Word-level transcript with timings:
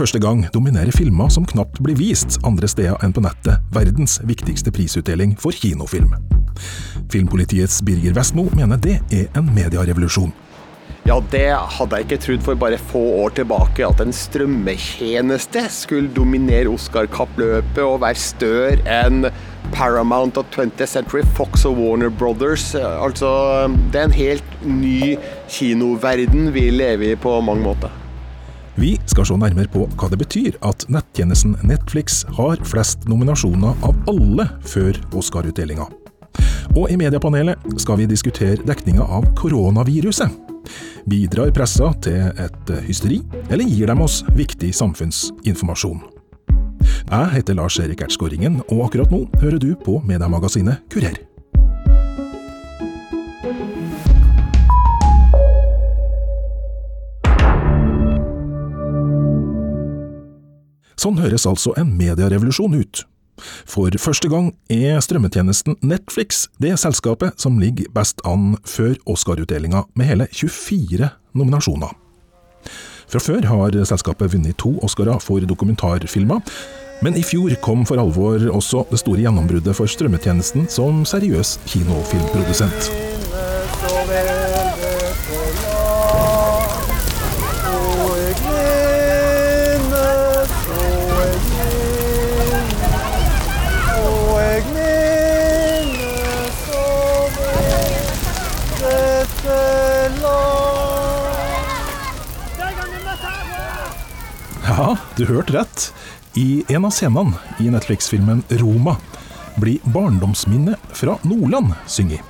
Første 0.00 0.16
gang 0.16 0.46
dominerer 0.54 0.94
filmer 0.96 1.28
som 1.28 1.44
knapt 1.44 1.82
blir 1.84 1.98
vist 1.98 2.38
andre 2.48 2.68
steder 2.72 3.02
enn 3.04 3.12
på 3.12 3.20
nettet, 3.20 3.60
verdens 3.74 4.14
viktigste 4.24 4.72
prisutdeling 4.72 5.34
for 5.36 5.52
kinofilm. 5.52 6.14
Filmpolitiets 7.12 7.82
Birger 7.84 8.14
Vestmo 8.16 8.46
mener 8.56 8.80
det 8.80 8.96
er 9.12 9.28
en 9.36 9.50
medierevolusjon. 9.52 10.32
Ja, 11.04 11.18
det 11.34 11.44
hadde 11.52 12.00
jeg 12.00 12.08
ikke 12.08 12.20
trodd 12.24 12.48
for 12.48 12.62
bare 12.64 12.80
få 12.80 13.04
år 13.26 13.36
tilbake, 13.42 13.84
at 13.84 14.00
en 14.00 14.16
strømmetjeneste 14.16 15.66
skulle 15.76 16.14
dominere 16.16 16.72
Oscar-kappløpet 16.72 17.84
og 17.84 18.00
være 18.00 18.24
større 18.24 18.80
enn 19.04 19.28
Paramount 19.74 20.40
og 20.40 20.48
20th 20.56 20.94
Century 20.96 21.28
Fox 21.36 21.68
og 21.68 21.76
Warner 21.76 22.08
Brothers. 22.08 22.70
Altså, 22.72 23.68
det 23.92 24.00
er 24.00 24.08
en 24.08 24.20
helt 24.22 24.60
ny 24.64 25.18
kinoverden 25.52 26.54
vi 26.56 26.70
lever 26.72 27.12
i 27.12 27.18
på 27.20 27.42
mange 27.44 27.68
måter. 27.68 27.99
Vi 28.78 28.94
skal 29.10 29.26
se 29.26 29.36
nærmere 29.36 29.70
på 29.72 29.86
hva 29.98 30.08
det 30.12 30.20
betyr 30.20 30.58
at 30.66 30.86
nettjenesten 30.92 31.56
Netflix 31.66 32.22
har 32.36 32.60
flest 32.68 33.08
nominasjoner 33.10 33.74
av 33.86 33.96
alle 34.10 34.46
før 34.62 34.98
Oscar-utdelinga. 35.18 35.88
Og 36.78 36.86
i 36.92 36.98
mediepanelet 37.00 37.80
skal 37.82 37.98
vi 37.98 38.06
diskutere 38.10 38.62
dekninga 38.66 39.02
av 39.02 39.26
koronaviruset. 39.38 40.30
Bidrar 41.10 41.50
pressa 41.56 41.90
til 42.04 42.30
et 42.38 42.72
hysteri, 42.86 43.18
eller 43.48 43.66
gir 43.66 43.90
de 43.90 43.96
oss 44.04 44.20
viktig 44.36 44.70
samfunnsinformasjon? 44.76 46.04
Jeg 47.10 47.32
heter 47.34 47.58
Lars 47.58 47.80
Erik 47.82 48.04
Ertsgård 48.06 48.36
og 48.38 48.84
akkurat 48.86 49.10
nå 49.10 49.24
hører 49.42 49.58
du 49.58 49.74
på 49.74 49.98
mediemagasinet 50.06 50.86
Kurer. 50.92 51.29
Sånn 61.00 61.16
høres 61.20 61.46
altså 61.48 61.72
en 61.80 61.94
medierevolusjon 61.96 62.76
ut. 62.76 63.04
For 63.64 63.94
første 63.96 64.28
gang 64.28 64.50
er 64.68 64.98
strømmetjenesten 65.00 65.78
Netflix 65.80 66.44
det 66.60 66.74
selskapet 66.82 67.40
som 67.40 67.56
ligger 67.62 67.88
best 67.94 68.20
an 68.28 68.58
før 68.68 68.98
Oscar-utdelinga, 69.08 69.86
med 69.96 70.10
hele 70.10 70.28
24 70.28 71.08
nominasjoner. 71.32 71.94
Fra 73.10 73.22
før 73.22 73.48
har 73.48 73.78
selskapet 73.88 74.34
vunnet 74.34 74.58
to 74.60 74.74
Oscarer 74.84 75.18
for 75.24 75.40
dokumentarfilmer, 75.40 76.44
men 77.00 77.16
i 77.16 77.24
fjor 77.24 77.54
kom 77.64 77.86
for 77.88 77.98
alvor 78.02 78.44
også 78.52 78.84
det 78.92 79.00
store 79.00 79.24
gjennombruddet 79.24 79.72
for 79.78 79.88
strømmetjenesten 79.88 80.68
som 80.68 81.00
seriøs 81.08 81.56
kinofilmprodusent. 81.64 82.92
Du 105.20 105.26
hørte 105.28 105.52
rett. 105.52 105.90
I 106.38 106.62
en 106.72 106.86
av 106.88 106.94
scenene 106.94 107.36
i 107.60 107.68
Netflix-filmen 107.72 108.42
Roma 108.60 108.96
blir 109.60 109.82
barndomsminnet 109.92 110.80
fra 110.96 111.18
Nordland 111.28 111.74
synget. 111.90 112.24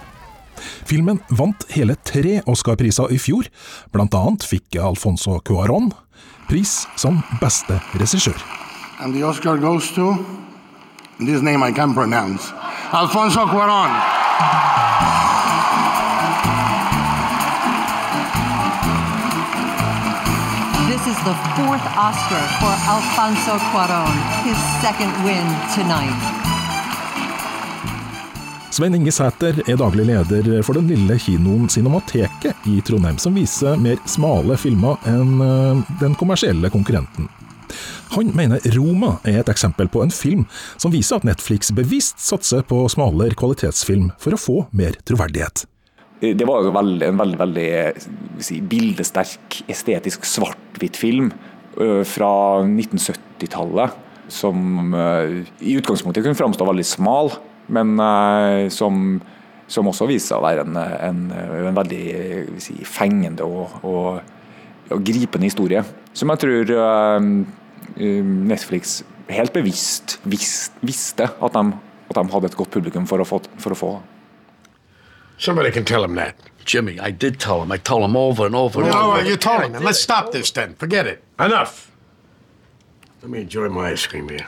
Filmen 0.88 1.20
vant 1.30 1.64
hele 1.72 1.94
tre 2.04 2.40
Oscar-priser 2.50 3.12
i 3.14 3.18
fjor, 3.20 3.46
annet 3.94 4.44
fikk 4.44 4.76
Alfonso 4.82 5.38
Cuarón 5.46 5.92
pris 6.50 6.82
som 6.98 7.22
beste 7.40 7.78
regissør. 8.00 8.36
And 9.00 9.14
the 9.14 9.22
Oscar 9.24 9.56
goes 9.56 9.92
to 9.94 10.12
this 11.20 11.40
name 11.42 11.62
I 11.62 11.72
can 11.72 11.94
pronounce. 11.94 12.52
Alfonso 12.92 13.46
Cuarón. 13.46 13.94
The 21.24 21.34
fourth 21.54 21.86
Oscar 21.96 22.44
for 22.60 22.74
Alfonso 22.88 23.58
Cuarón, 23.70 24.14
his 24.44 24.58
second 24.80 25.12
win 25.24 25.46
tonight. 25.74 26.20
Svein 28.70 28.94
Inge 28.94 29.12
Sæter 29.12 29.60
er 29.70 29.76
daglig 29.76 30.06
leder 30.06 30.62
for 30.62 30.78
den 30.78 30.88
lille 30.88 31.18
kinoen 31.18 31.68
Cinemateket 31.68 32.64
i 32.64 32.80
Trondheim, 32.80 33.18
som 33.18 33.36
viser 33.36 33.76
mer 33.76 34.00
smale 34.08 34.56
filmer 34.56 34.96
enn 35.10 35.42
eh, 35.44 35.82
den 36.00 36.16
kommersielle 36.16 36.70
konkurrenten. 36.72 37.28
Han 38.16 38.32
mener 38.34 38.64
Roma 38.74 39.18
er 39.24 39.42
et 39.42 39.52
eksempel 39.52 39.90
på 39.92 40.00
en 40.02 40.14
film 40.14 40.46
som 40.80 40.94
viser 40.94 41.20
at 41.20 41.28
Netflix 41.28 41.68
bevisst 41.76 42.22
satser 42.24 42.64
på 42.64 42.86
smalere 42.88 43.36
kvalitetsfilm 43.36 44.08
for 44.18 44.34
å 44.34 44.40
få 44.40 44.56
mer 44.72 44.96
troverdighet. 45.04 45.66
Det 46.20 46.44
var 46.44 46.66
jo 46.66 46.72
veldig, 46.74 47.06
en 47.08 47.20
veldig, 47.20 47.38
veldig 47.40 47.68
si, 48.44 48.58
bildesterk, 48.60 49.62
estetisk 49.72 50.26
svart-hvitt 50.28 50.98
film 51.00 51.30
fra 52.04 52.32
1970-tallet. 52.66 53.94
Som 54.30 54.92
i 54.94 55.72
utgangspunktet 55.80 56.22
kunne 56.22 56.38
framstå 56.38 56.66
veldig 56.68 56.84
smal, 56.86 57.32
men 57.72 57.94
som, 58.70 59.16
som, 59.64 59.88
også 59.88 60.10
viste 60.10 60.34
seg 60.34 60.42
å 60.42 60.44
være 60.44 60.66
en, 60.68 60.76
en, 60.76 61.24
en 61.32 61.80
veldig 61.80 62.04
si, 62.62 62.76
fengende 62.84 63.48
og, 63.48 63.80
og, 63.80 64.20
og, 64.90 65.00
gripende 65.06 65.48
historie. 65.48 65.82
Som 66.12 66.34
jeg 66.34 66.44
tror 66.44 66.74
Netflix 67.96 69.00
helt 69.30 69.54
bevisst 69.54 70.18
visste 70.28 71.30
at 71.30 71.56
de, 71.56 71.66
at 72.10 72.16
de, 72.18 72.24
hadde 72.32 72.50
et 72.50 72.58
godt 72.58 72.72
publikum 72.74 73.06
for 73.08 73.22
å 73.22 73.28
få. 73.28 73.40
For 73.62 73.74
å 73.74 73.78
få. 73.78 73.92
Somebody 75.40 75.70
can 75.70 75.84
tell 75.84 76.04
him 76.04 76.14
that. 76.16 76.34
Jimmy, 76.66 77.00
I 77.00 77.10
did 77.10 77.40
tell 77.40 77.62
him. 77.62 77.72
I 77.72 77.78
told 77.78 78.04
him 78.04 78.14
over 78.14 78.44
and 78.44 78.54
over 78.54 78.82
and 78.82 78.90
No, 78.90 79.12
over. 79.12 79.22
No, 79.22 79.28
you 79.30 79.36
told 79.36 79.62
him. 79.62 79.72
Let's 79.82 79.98
stop 79.98 80.32
this 80.32 80.50
then. 80.52 80.74
Forget 80.74 81.06
it. 81.06 81.24
Enough. 81.38 81.90
Let 83.22 83.30
me 83.30 83.40
enjoy 83.40 83.68
my 83.68 83.90
ice 83.92 84.06
cream 84.06 84.28
here. 84.28 84.46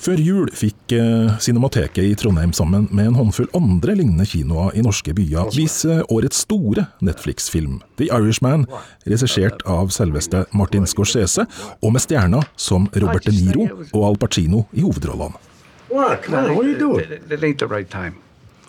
Før 0.00 0.20
jul 0.20 0.50
fikk 0.52 0.92
eh, 0.92 1.36
Cinemateket 1.40 2.04
i 2.04 2.14
Trondheim 2.20 2.52
sammen 2.52 2.88
med 2.92 3.06
en 3.10 3.14
håndfull 3.16 3.48
andre 3.56 3.94
lignende 3.96 4.26
kinoer 4.28 4.74
i 4.76 4.82
norske 4.84 5.14
byer 5.16 5.48
vise 5.56 6.02
årets 6.12 6.42
store 6.44 6.84
Netflix-film, 7.00 7.78
The 7.96 8.10
Irishman, 8.12 8.66
regissert 9.08 9.64
av 9.64 9.88
selveste 9.96 10.44
Martin 10.52 10.84
Scorsese, 10.88 11.46
og 11.80 11.96
med 11.96 12.04
stjerner 12.04 12.44
som 12.60 12.90
Robert 12.92 13.24
De 13.24 13.32
Niro 13.36 13.70
og 13.94 14.02
Al 14.10 14.20
Pacino 14.20 14.66
i 14.76 14.84
hovedrollene. 14.84 15.40
What? 15.88 16.24
Come 16.24 16.38
on, 16.44 16.54
what 16.56 16.66
are 16.66 16.72
you 16.72 16.78
doing? 16.78 17.00
It, 17.08 17.32
it 17.32 17.42
ain't 17.42 17.58
the 17.64 17.68
right 17.68 17.88
time. 17.88 18.20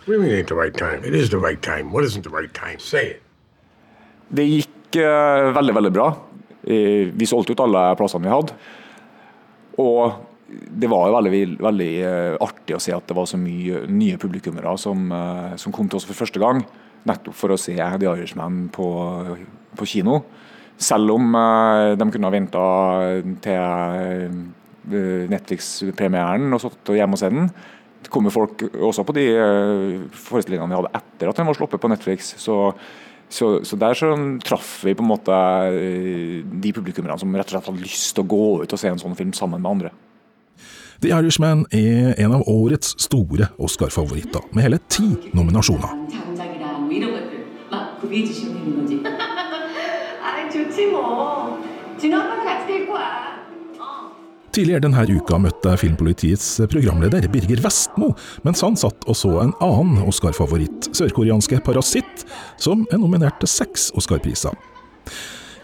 What 0.08 0.16
do 0.16 0.22
you 0.22 0.30
mean 0.30 0.38
ain't 0.38 0.48
the 0.48 0.56
right 0.56 0.74
time? 0.74 1.04
It 1.04 1.14
is 1.14 1.30
the 1.30 1.38
right 1.38 1.62
time. 1.62 1.92
What 1.92 2.06
isn't 2.06 2.24
the 2.24 2.30
right 2.30 2.54
time? 2.54 2.80
Say 2.80 3.10
it. 3.10 3.24
Det 4.32 4.46
gikk 4.48 4.96
uh, 5.04 5.52
veldig, 5.52 5.74
veldig 5.76 5.92
bra. 5.92 6.06
Uh, 6.64 7.12
vi 7.12 7.28
solgte 7.28 7.52
ut 7.52 7.64
alle 7.66 7.82
plassene 8.00 8.24
vi 8.24 8.32
hadde. 8.32 8.56
Og 9.84 10.16
det 10.80 10.88
var 10.88 11.12
veldig, 11.12 11.44
veldig 11.60 11.90
uh, 12.08 12.38
artig 12.48 12.78
å 12.78 12.80
se 12.80 12.96
at 12.96 13.04
det 13.04 13.20
var 13.20 13.28
så 13.28 13.36
mye 13.42 13.84
nye 13.92 14.16
publikummere 14.22 14.78
som, 14.80 15.12
som, 15.60 15.76
kom 15.76 15.92
til 15.92 16.00
oss 16.00 16.08
for 16.08 16.22
første 16.24 16.40
gang. 16.40 16.64
Nettopp 17.04 17.36
for 17.36 17.52
å 17.52 17.60
se 17.60 17.76
The 17.76 18.08
Irishman 18.08 18.70
på, 18.72 18.88
på 19.76 19.92
kino. 19.92 20.22
Selv 20.80 21.18
om 21.18 21.36
de 22.00 22.12
kunne 22.14 22.30
ha 22.30 22.38
venta 22.38 22.68
til 23.44 24.40
Netflix-premieren 25.34 26.48
og 26.56 26.64
satt 26.64 26.96
hjemme 26.96 27.20
og 27.20 27.20
sett 27.20 27.36
den 27.36 27.52
kommer 28.14 28.34
folk 28.34 28.64
også 28.74 29.06
på 29.08 29.16
de 29.18 29.28
forestillingene 30.16 30.72
vi 30.72 30.80
hadde 30.80 30.96
etter 31.00 31.32
at 31.32 31.40
den 31.40 31.50
var 31.50 31.58
sluppet 31.58 31.82
på 31.82 31.92
Netflix. 31.92 32.34
Så, 32.42 32.58
så, 33.30 33.54
så 33.68 33.80
der 33.80 33.98
så 33.98 34.12
traff 34.46 34.80
vi 34.88 34.96
på 34.98 35.06
en 35.06 35.12
måte 35.12 35.40
de 36.48 36.74
publikummerne 36.74 37.20
som 37.20 37.36
rett 37.36 37.50
og 37.50 37.58
slett 37.58 37.72
hadde 37.72 37.86
lyst 37.86 38.14
til 38.16 38.26
å 38.26 38.32
gå 38.34 38.44
ut 38.64 38.78
og 38.78 38.82
se 38.82 38.92
en 38.92 39.02
sånn 39.02 39.18
film 39.20 39.34
sammen 39.38 39.64
med 39.64 39.72
andre. 39.72 39.96
The 41.02 41.12
Irishman 41.14 41.68
er 41.70 42.16
en 42.18 42.34
av 42.34 42.48
årets 42.50 42.96
store 43.04 43.52
Oscar-favoritter, 43.62 44.48
med 44.52 44.66
hele 44.66 44.80
ti 44.90 45.12
nominasjoner. 45.38 45.94
Tidligere 54.58 54.88
denne 54.88 55.04
uka 55.06 55.38
møtte 55.38 55.76
Filmpolitiets 55.78 56.46
programleder 56.72 57.28
Birger 57.30 57.60
Vestmo, 57.62 58.08
mens 58.42 58.64
han 58.66 58.74
satt 58.80 59.06
og 59.06 59.14
så 59.14 59.36
en 59.44 59.52
annen 59.62 60.00
Oscar-favoritt, 60.10 60.88
sørkoreanske 60.98 61.60
Parasitt, 61.62 62.24
som 62.58 62.82
er 62.90 62.98
nominert 62.98 63.38
til 63.38 63.52
seks 63.52 63.92
Oscar-priser. 64.02 64.58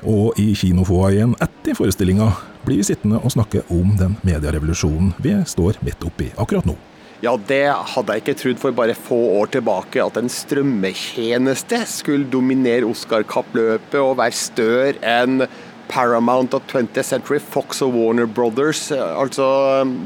Og 0.05 0.37
i 0.37 0.51
kinofoaien 0.53 1.33
etter 1.41 1.73
forestillinga 1.79 2.29
blir 2.67 2.83
vi 2.83 2.85
sittende 2.91 3.17
og 3.17 3.33
snakke 3.33 3.65
om 3.73 3.97
den 3.97 4.13
medierevolusjonen 4.21 5.15
vi 5.25 5.39
står 5.41 5.81
midt 5.81 6.05
oppi 6.05 6.29
akkurat 6.37 6.69
nå. 6.69 6.77
Ja, 7.25 7.33
det 7.49 7.63
hadde 7.95 8.13
jeg 8.13 8.27
ikke 8.27 8.39
trodd 8.43 8.61
for 8.61 8.77
bare 8.77 8.93
få 8.93 9.17
år 9.39 9.55
tilbake, 9.57 10.05
at 10.05 10.21
en 10.21 10.29
strømmetjeneste 10.29 11.81
skulle 11.89 12.29
dominere 12.29 12.85
Oscar-kappløpet 12.93 14.01
og 14.05 14.19
være 14.21 14.37
større 14.37 14.99
enn 15.01 15.47
Paramount 15.93 16.55
og 16.57 16.65
20th 16.71 17.05
Century 17.05 17.37
Fox 17.37 17.83
og 17.85 17.93
Warner 17.93 18.25
Brothers. 18.25 18.87
Altså, 18.91 19.45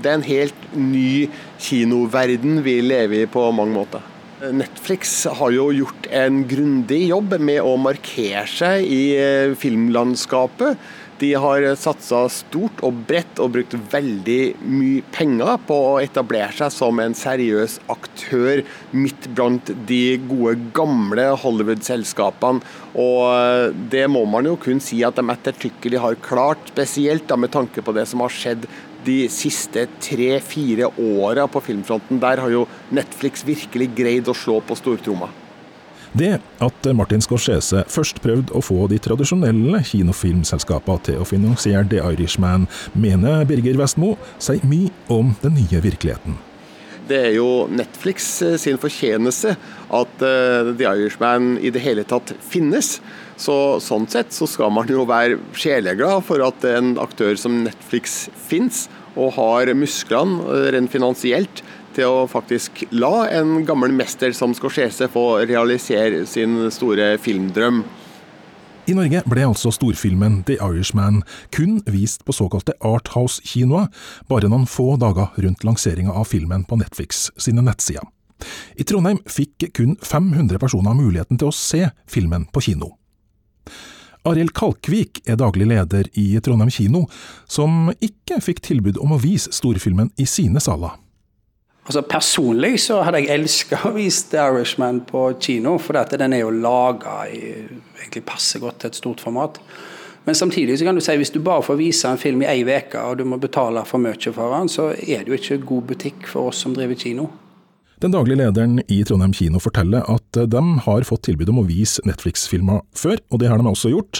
det 0.04 0.12
er 0.12 0.20
en 0.20 0.28
helt 0.28 0.70
ny 0.76 1.30
kinoverden 1.64 2.62
vi 2.66 2.82
lever 2.84 3.24
i 3.24 3.32
på 3.32 3.46
mange 3.56 3.76
måter. 3.78 4.04
Netflix 4.54 5.24
har 5.40 5.50
jo 5.56 5.72
gjort 5.74 6.08
en 6.14 6.44
grundig 6.46 7.08
jobb 7.08 7.40
med 7.42 7.64
å 7.66 7.74
markere 7.82 8.44
seg 8.52 8.84
i 8.86 9.02
eh, 9.18 9.56
filmlandskapet. 9.58 10.78
De 11.18 11.32
har 11.34 11.64
satsa 11.80 12.20
stort 12.30 12.82
og 12.86 13.00
bredt 13.10 13.40
og 13.42 13.56
brukt 13.56 13.74
veldig 13.92 14.42
mye 14.70 15.06
penger 15.16 15.56
på 15.66 15.78
å 15.88 15.96
etablere 16.04 16.54
seg 16.54 16.74
som 16.74 17.02
en 17.02 17.16
seriøs 17.18 17.80
aktør 17.90 18.62
midt 18.94 19.26
blant 19.38 19.72
de 19.90 20.02
gode, 20.30 20.58
gamle 20.78 21.26
Hollywood-selskapene. 21.42 22.62
Og 23.02 23.74
det 23.94 24.06
må 24.14 24.26
man 24.30 24.46
jo 24.50 24.58
kun 24.62 24.82
si 24.84 25.02
at 25.08 25.18
de 25.18 25.26
ettertrykkelig 25.34 26.04
har 26.04 26.22
klart, 26.22 26.70
spesielt 26.74 27.26
da 27.30 27.40
med 27.40 27.54
tanke 27.56 27.82
på 27.82 27.96
det 27.98 28.06
som 28.10 28.22
har 28.22 28.34
skjedd 28.34 28.70
de 29.08 29.18
siste 29.32 29.88
tre-fire 30.04 30.92
åra 31.02 31.48
på 31.50 31.64
filmfronten. 31.66 32.22
Der 32.22 32.44
har 32.44 32.54
jo 32.54 32.68
Netflix 32.94 33.46
virkelig 33.48 33.92
greid 33.98 34.30
å 34.30 34.38
slå 34.38 34.60
på 34.62 34.78
stortromma. 34.78 35.32
Det 36.14 36.38
at 36.64 36.90
Martin 36.96 37.24
Scorsese 37.24 37.84
først 37.92 38.22
prøvde 38.24 38.56
å 38.56 38.64
få 38.64 38.88
de 38.92 39.00
tradisjonelle 39.02 39.84
kinofilmselskapene 39.90 41.04
til 41.10 41.22
å 41.22 41.28
finansiere 41.28 41.88
The 41.92 42.04
Irishman, 42.14 42.68
mener 42.94 43.46
Birger 43.50 43.80
Vestmo 43.80 44.16
sier 44.40 44.64
mye 44.68 44.94
om 45.14 45.36
den 45.44 45.58
nye 45.60 45.82
virkeligheten. 45.84 46.38
Det 47.08 47.18
er 47.30 47.34
jo 47.38 47.68
Netflix 47.72 48.26
eh, 48.44 48.58
sin 48.60 48.80
fortjeneste 48.82 49.54
at 49.56 50.24
uh, 50.24 50.74
The 50.76 50.88
Irishman 50.90 51.56
i 51.64 51.72
det 51.72 51.84
hele 51.86 52.04
tatt 52.08 52.34
finnes. 52.50 52.98
Så 53.40 53.56
Sånn 53.84 54.08
sett 54.12 54.36
så 54.36 54.48
skal 54.50 54.74
man 54.76 54.90
jo 54.92 55.06
være 55.08 55.38
sjeleglad 55.56 56.26
for 56.28 56.44
at 56.44 56.66
en 56.68 56.96
aktør 57.00 57.38
som 57.40 57.62
Netflix 57.64 58.26
finnes, 58.50 58.88
og 59.16 59.38
har 59.38 59.72
musklene 59.78 60.44
uh, 60.44 60.68
rent 60.76 60.92
finansielt 60.92 61.64
til 61.98 62.10
å 62.10 62.26
faktisk 62.30 62.86
la 62.94 63.28
en 63.34 63.64
gammel 63.68 63.94
mester 63.96 64.34
som 64.38 64.54
Scorsese 64.56 65.10
få 65.12 65.26
realisere 65.50 66.26
sin 66.30 66.60
store 66.74 67.16
filmdrøm. 67.22 67.82
I 68.88 68.94
Norge 68.96 69.20
ble 69.28 69.44
altså 69.44 69.68
storfilmen 69.76 70.44
The 70.48 70.56
Irishman 70.64 71.20
kun 71.52 71.82
vist 71.92 72.22
på 72.24 72.36
såkalte 72.36 72.78
Arthouse-kinoer 72.88 73.90
bare 74.32 74.48
noen 74.48 74.64
få 74.70 74.94
dager 75.02 75.34
rundt 75.44 75.66
lanseringa 75.68 76.14
av 76.16 76.30
filmen 76.30 76.64
på 76.64 76.78
Netflix 76.80 77.26
sine 77.36 77.66
nettsider. 77.68 78.06
I 78.80 78.86
Trondheim 78.88 79.20
fikk 79.28 79.66
kun 79.76 79.98
500 80.00 80.62
personer 80.62 80.96
muligheten 80.96 81.42
til 81.42 81.50
å 81.50 81.56
se 81.56 81.90
filmen 82.08 82.46
på 82.54 82.64
kino. 82.70 82.94
Arild 84.28 84.54
Kalkvik 84.56 85.22
er 85.28 85.40
daglig 85.40 85.68
leder 85.68 86.08
i 86.20 86.30
Trondheim 86.44 86.72
kino, 86.72 87.06
som 87.48 87.92
ikke 88.00 88.40
fikk 88.44 88.64
tilbud 88.64 89.00
om 89.04 89.16
å 89.16 89.20
vise 89.24 89.52
storfilmen 89.56 90.14
i 90.20 90.28
sine 90.30 90.64
saler. 90.64 90.96
Altså 91.88 92.02
Personlig 92.04 92.74
så 92.84 93.00
hadde 93.08 93.22
jeg 93.24 93.32
elska 93.32 93.80
å 93.88 93.94
vise 93.96 94.28
The 94.34 94.44
Irishman 94.50 95.00
på 95.08 95.30
kino, 95.40 95.78
for 95.80 95.96
dette, 95.96 96.20
den 96.20 96.36
er 96.36 96.44
jo 96.44 96.52
laga 96.52 97.22
egentlig 97.32 98.26
passer 98.28 98.60
godt 98.60 98.82
til 98.84 98.92
et 98.92 99.00
stort 99.00 99.24
format. 99.24 99.62
Men 100.28 100.36
samtidig 100.36 100.76
så 100.76 100.84
kan 100.84 101.00
du 101.00 101.02
si 101.04 101.16
hvis 101.16 101.32
du 101.32 101.40
bare 101.40 101.64
får 101.64 101.80
vise 101.80 102.10
en 102.12 102.20
film 102.20 102.44
i 102.44 102.50
ei 102.52 102.66
uke, 102.68 103.00
og 103.00 103.22
du 103.22 103.24
må 103.24 103.40
betale 103.40 103.86
for 103.88 104.04
mye 104.04 104.20
for 104.36 104.52
den, 104.58 104.68
så 104.68 104.90
er 105.00 105.24
det 105.24 105.32
jo 105.32 105.40
ikke 105.40 105.62
god 105.64 105.88
butikk 105.94 106.28
for 106.28 106.52
oss 106.52 106.60
som 106.66 106.76
driver 106.76 107.00
kino. 107.00 107.30
Den 108.04 108.12
daglige 108.14 108.44
lederen 108.44 108.82
i 108.94 109.00
Trondheim 109.08 109.32
kino 109.34 109.58
forteller 109.64 110.04
at 110.12 110.38
de 110.52 110.64
har 110.84 111.08
fått 111.08 111.24
tilbud 111.26 111.50
om 111.50 111.64
å 111.64 111.70
vise 111.72 112.04
Netflix-filmer 112.06 112.84
før, 112.94 113.24
og 113.32 113.40
det 113.42 113.48
har 113.50 113.58
de 113.58 113.72
også 113.72 113.96
gjort, 113.96 114.20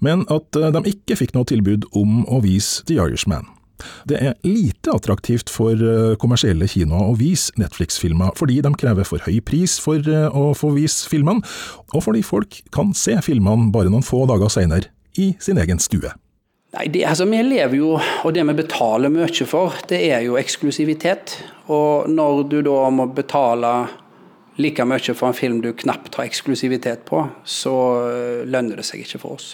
men 0.00 0.24
at 0.32 0.48
de 0.56 0.82
ikke 0.90 1.20
fikk 1.20 1.36
noe 1.36 1.46
tilbud 1.46 1.84
om 1.92 2.24
å 2.24 2.40
vise 2.42 2.82
The 2.88 2.96
Irishman. 2.96 3.52
Det 4.08 4.18
er 4.18 4.36
lite 4.46 4.94
attraktivt 4.94 5.50
for 5.52 5.76
eh, 5.76 6.14
kommersielle 6.20 6.68
kinoer 6.70 7.12
å 7.12 7.16
vise 7.18 7.54
Netflix-filmer, 7.60 8.34
fordi 8.38 8.60
de 8.64 8.72
krever 8.78 9.08
for 9.08 9.22
høy 9.26 9.40
pris 9.44 9.78
for 9.82 10.02
eh, 10.06 10.28
å 10.28 10.52
få 10.58 10.72
vise 10.76 11.08
filmene, 11.10 11.44
og 11.92 12.04
fordi 12.06 12.24
folk 12.26 12.62
kan 12.74 12.92
se 12.98 13.16
filmene 13.24 13.72
bare 13.74 13.92
noen 13.92 14.06
få 14.06 14.24
dager 14.30 14.52
senere 14.52 14.92
i 15.18 15.32
sin 15.42 15.60
egen 15.60 15.82
stue. 15.82 16.12
Nei, 16.72 16.86
det, 16.88 17.04
altså, 17.04 17.26
Vi 17.28 17.42
lever 17.44 17.76
jo, 17.76 17.96
og 18.00 18.32
det 18.32 18.44
vi 18.48 18.54
betaler 18.62 19.12
mye 19.12 19.48
for, 19.48 19.74
det 19.90 20.00
er 20.08 20.22
jo 20.24 20.38
eksklusivitet. 20.40 21.36
Og 21.68 22.08
når 22.08 22.46
du 22.48 22.62
da 22.64 22.86
må 22.90 23.10
betale 23.12 23.72
like 24.60 24.84
mye 24.84 25.14
for 25.14 25.28
en 25.28 25.36
film 25.36 25.60
du 25.64 25.72
knapt 25.76 26.16
har 26.16 26.28
eksklusivitet 26.28 27.04
på, 27.08 27.26
så 27.44 27.74
eh, 28.08 28.40
lønner 28.48 28.80
det 28.80 28.86
seg 28.88 29.04
ikke 29.04 29.20
for 29.20 29.36
oss. 29.36 29.52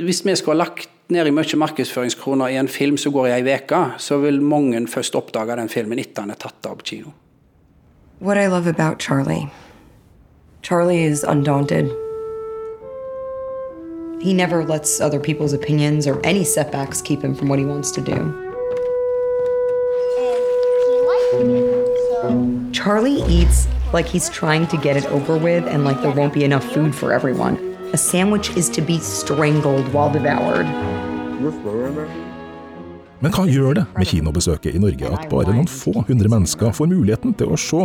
Hvis 0.00 0.24
vi 0.24 0.36
skulle 0.36 0.56
ha 0.56 0.64
lagt 0.64 0.88
ned 1.12 1.26
i 1.28 1.32
mye 1.34 1.58
markedsføringskroner 1.60 2.48
i 2.48 2.56
en 2.56 2.68
film 2.68 2.96
som 2.96 3.12
går 3.12 3.26
i 3.28 3.32
ei 3.36 3.56
uke, 3.56 3.82
så 3.98 4.16
vil 4.22 4.40
mange 4.40 4.86
først 4.88 5.16
oppdage 5.18 5.56
den 5.58 5.68
filmen 5.68 5.98
etter 5.98 6.22
den 6.22 6.32
er 6.32 6.40
tatt 6.40 6.66
av 6.66 6.78
på 6.80 6.84
kino. 6.84 7.12
What 8.20 8.38
I 8.38 8.46
love 8.46 8.66
about 8.66 8.98
Charlie 8.98 9.50
Charlie 10.62 11.02
is 11.02 11.24
undaunted. 11.24 11.90
He 14.22 14.32
never 14.32 14.64
lets 14.64 15.00
other 15.00 15.18
people's 15.18 15.52
opinions 15.52 16.06
or 16.06 16.24
any 16.24 16.44
setbacks 16.44 17.02
keep 17.02 17.20
him 17.20 17.34
from 17.34 17.48
what 17.48 17.58
he 17.58 17.64
wants 17.64 17.90
to 17.90 18.00
do. 18.00 18.16
Charlie 22.72 23.22
eats 23.28 23.66
like 23.92 24.06
he's 24.06 24.28
trying 24.30 24.68
to 24.68 24.76
get 24.76 24.96
it 24.96 25.06
over 25.06 25.36
with 25.36 25.66
and 25.66 25.84
like 25.84 26.00
there 26.00 26.12
won't 26.12 26.32
be 26.32 26.44
enough 26.44 26.64
food 26.72 26.94
for 26.94 27.12
everyone. 27.12 27.71
A 27.92 27.98
sandwich 27.98 28.56
is 28.56 28.70
to 28.70 28.80
be 28.80 28.98
strangled 28.98 29.84
while 29.92 30.08
devoured. 30.08 30.66
Men 33.20 33.34
hva 33.34 33.42
gjør 33.44 33.74
det 33.76 33.82
med 33.98 34.08
kinobesøket 34.08 34.78
i 34.78 34.80
Norge 34.80 35.10
at 35.12 35.26
bare 35.28 35.52
noen 35.52 35.68
få 35.68 35.92
hundre 36.08 36.30
mennesker 36.32 36.72
får 36.72 36.88
muligheten 36.88 37.36
til 37.36 37.52
å 37.52 37.58
se 37.60 37.84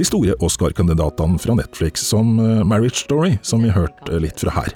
de 0.00 0.08
store 0.08 0.34
Oscar-kandidatene 0.42 1.38
fra 1.38 1.54
Netflix, 1.60 2.08
som 2.10 2.34
eh, 2.42 2.64
Marriage 2.66 3.04
Story, 3.04 3.36
som 3.46 3.62
vi 3.62 3.70
hørte 3.70 4.18
litt 4.18 4.42
fra 4.42 4.56
her? 4.58 4.74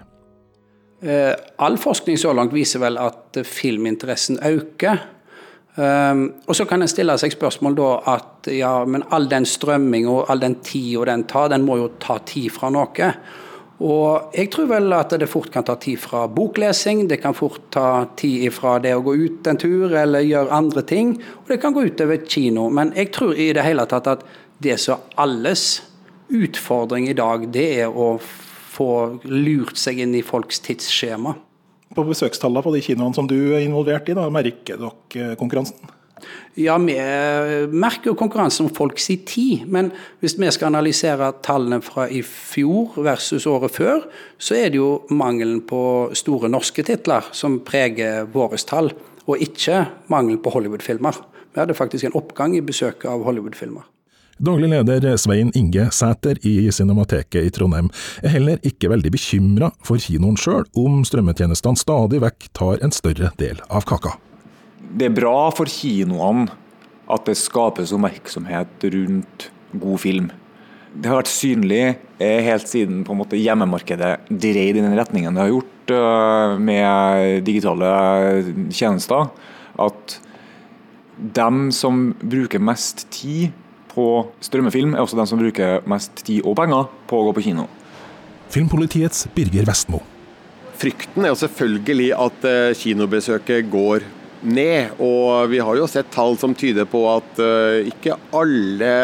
Eh, 1.02 1.34
all 1.58 1.74
forskning 1.74 2.22
så 2.22 2.30
langt 2.38 2.54
viser 2.54 2.84
vel 2.86 3.02
at 3.02 3.42
filminteressen 3.42 4.38
øker. 4.54 5.02
Og 5.80 6.56
så 6.58 6.64
kan 6.68 6.82
en 6.82 6.90
stille 6.90 7.14
seg 7.16 7.32
spørsmål 7.32 7.76
da 7.78 7.90
at 8.12 8.48
ja, 8.52 8.72
men 8.84 9.04
all 9.14 9.28
den 9.30 9.46
strømming 9.48 10.08
og 10.10 10.26
all 10.28 10.42
den 10.42 10.58
tida 10.66 11.06
den 11.08 11.22
tar, 11.30 11.48
den 11.48 11.62
må 11.64 11.78
jo 11.78 11.86
ta 12.02 12.18
tid 12.26 12.50
fra 12.52 12.68
noe. 12.74 13.14
Og 13.80 14.34
jeg 14.36 14.50
tror 14.52 14.66
vel 14.68 14.92
at 14.92 15.14
det 15.16 15.28
fort 15.30 15.48
kan 15.52 15.64
ta 15.64 15.74
tid 15.80 15.96
fra 16.02 16.26
boklesing, 16.28 17.06
det 17.08 17.22
kan 17.22 17.32
fort 17.36 17.62
ta 17.72 18.04
tid 18.20 18.50
fra 18.52 18.74
det 18.82 18.92
å 18.92 19.04
gå 19.04 19.14
ut 19.16 19.48
en 19.48 19.60
tur 19.60 19.94
eller 19.96 20.26
gjøre 20.26 20.52
andre 20.52 20.84
ting, 20.84 21.14
og 21.40 21.48
det 21.48 21.60
kan 21.62 21.72
gå 21.72 21.86
utover 21.88 22.20
kino. 22.28 22.68
Men 22.68 22.92
jeg 22.96 23.12
tror 23.16 23.32
i 23.32 23.48
det 23.56 23.64
hele 23.64 23.86
tatt 23.88 24.10
at 24.10 24.26
det 24.60 24.76
som 24.82 25.00
alles 25.16 25.80
utfordring 26.28 27.08
i 27.08 27.16
dag, 27.16 27.46
det 27.48 27.68
er 27.86 27.88
å 27.88 28.18
få 28.20 28.90
lurt 29.24 29.80
seg 29.80 30.02
inn 30.04 30.12
i 30.14 30.24
folks 30.24 30.60
tidsskjema. 30.66 31.32
På 31.96 32.04
besøkstallene 32.06 32.62
på 32.62 32.74
de 32.76 32.84
kinoene 32.84 33.16
som 33.16 33.26
du 33.26 33.38
er 33.56 33.64
involvert 33.64 34.12
i, 34.12 34.14
da, 34.14 34.28
merker 34.30 34.76
dere 34.76 35.32
konkurransen? 35.40 35.96
Ja, 36.60 36.76
vi 36.78 36.96
merker 37.70 38.10
jo 38.10 38.16
konkurranse 38.18 38.64
om 38.64 38.70
folks 38.74 39.06
tid. 39.06 39.66
Men 39.66 39.92
hvis 40.20 40.36
vi 40.38 40.50
skal 40.50 40.70
analysere 40.72 41.32
tallene 41.44 41.80
fra 41.84 42.08
i 42.08 42.22
fjor 42.26 42.98
versus 43.04 43.46
året 43.46 43.76
før, 43.76 44.04
så 44.38 44.58
er 44.58 44.72
det 44.72 44.80
jo 44.80 45.02
mangelen 45.10 45.62
på 45.66 46.10
store 46.18 46.50
norske 46.52 46.84
titler 46.86 47.30
som 47.32 47.60
preger 47.66 48.26
våre 48.32 48.58
tall, 48.60 48.92
og 49.26 49.40
ikke 49.40 49.84
mangelen 50.10 50.42
på 50.42 50.52
Hollywood-filmer. 50.54 51.22
Vi 51.54 51.60
hadde 51.60 51.74
faktisk 51.74 52.06
en 52.06 52.18
oppgang 52.18 52.56
i 52.56 52.64
besøket 52.64 53.08
av 53.10 53.24
Hollywood-filmer. 53.26 53.86
Daglig 54.40 54.70
leder 54.72 55.16
Svein 55.20 55.50
Inge 55.54 55.90
Sæter 55.92 56.38
i 56.48 56.70
Cinemateket 56.72 57.44
i 57.44 57.50
Trondheim 57.52 57.90
er 58.24 58.32
heller 58.32 58.62
ikke 58.64 58.88
veldig 58.88 59.12
bekymra 59.12 59.68
for 59.84 60.00
kinoen 60.00 60.40
sjøl 60.40 60.64
om 60.80 61.02
strømmetjenestene 61.04 61.76
stadig 61.76 62.22
vekk 62.24 62.48
tar 62.56 62.80
en 62.80 62.94
større 62.96 63.34
del 63.42 63.60
av 63.68 63.84
kaka 63.84 64.16
det 64.90 65.08
er 65.08 65.14
bra 65.14 65.50
for 65.54 65.70
kinoene 65.70 66.50
at 67.10 67.26
det 67.26 67.38
skapes 67.38 67.92
oppmerksomhet 67.94 68.86
rundt 68.94 69.48
god 69.80 70.02
film. 70.02 70.30
Det 70.90 71.10
har 71.10 71.20
vært 71.20 71.30
synlig 71.30 71.82
eh, 72.18 72.40
helt 72.46 72.66
siden 72.66 73.04
på 73.06 73.14
en 73.14 73.20
måte 73.20 73.38
hjemmemarkedet 73.38 74.16
dreide 74.30 74.80
i 74.80 74.82
den 74.82 74.96
retningen 74.98 75.36
det 75.36 75.44
har 75.44 75.52
gjort 75.52 75.94
eh, 75.94 76.54
med 76.70 77.44
digitale 77.46 77.90
tjenester, 78.74 79.30
at 79.80 80.16
dem 81.20 81.68
som 81.74 82.10
bruker 82.22 82.62
mest 82.62 83.04
tid 83.14 83.50
på 83.90 84.06
strømmefilm, 84.42 84.94
er 84.94 85.02
også 85.02 85.18
dem 85.18 85.28
som 85.30 85.40
bruker 85.40 85.82
mest 85.90 86.24
tid 86.26 86.46
og 86.46 86.56
penger 86.58 86.88
på 87.10 87.18
å 87.20 87.28
gå 87.28 87.36
på 87.36 87.44
kino. 87.50 87.66
Filmpolitiets 88.50 89.28
Birger 89.34 89.66
Vestmo. 89.68 90.00
Frykten 90.80 91.26
er 91.26 91.34
jo 91.34 91.38
selvfølgelig 91.42 92.10
at 92.16 92.46
eh, 92.48 92.78
kinobesøket 92.78 93.68
går 93.70 94.06
ned. 94.40 94.96
Og 94.98 95.50
vi 95.52 95.60
har 95.62 95.78
jo 95.78 95.88
sett 95.90 96.10
tall 96.14 96.38
som 96.40 96.54
tyder 96.56 96.88
på 96.88 97.04
at 97.12 97.40
uh, 97.42 97.80
ikke 97.88 98.18
alle 98.36 98.94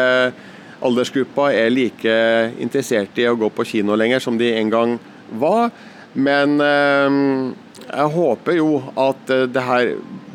aldersgrupper 0.77 1.55
er 1.57 1.71
like 1.73 2.17
interessert 2.61 3.17
i 3.17 3.25
å 3.25 3.37
gå 3.37 3.49
på 3.49 3.65
kino 3.65 3.97
lenger 3.97 4.21
som 4.21 4.37
de 4.37 4.51
en 4.59 4.73
gang 4.73 4.97
var. 5.41 5.71
Men 6.13 6.59
uh, 6.61 7.53
Jeg 7.87 8.13
håper 8.13 8.57
jo 8.57 8.71
at 8.99 9.29
eh, 9.31 9.45
det 9.47 9.63
her 9.63 9.91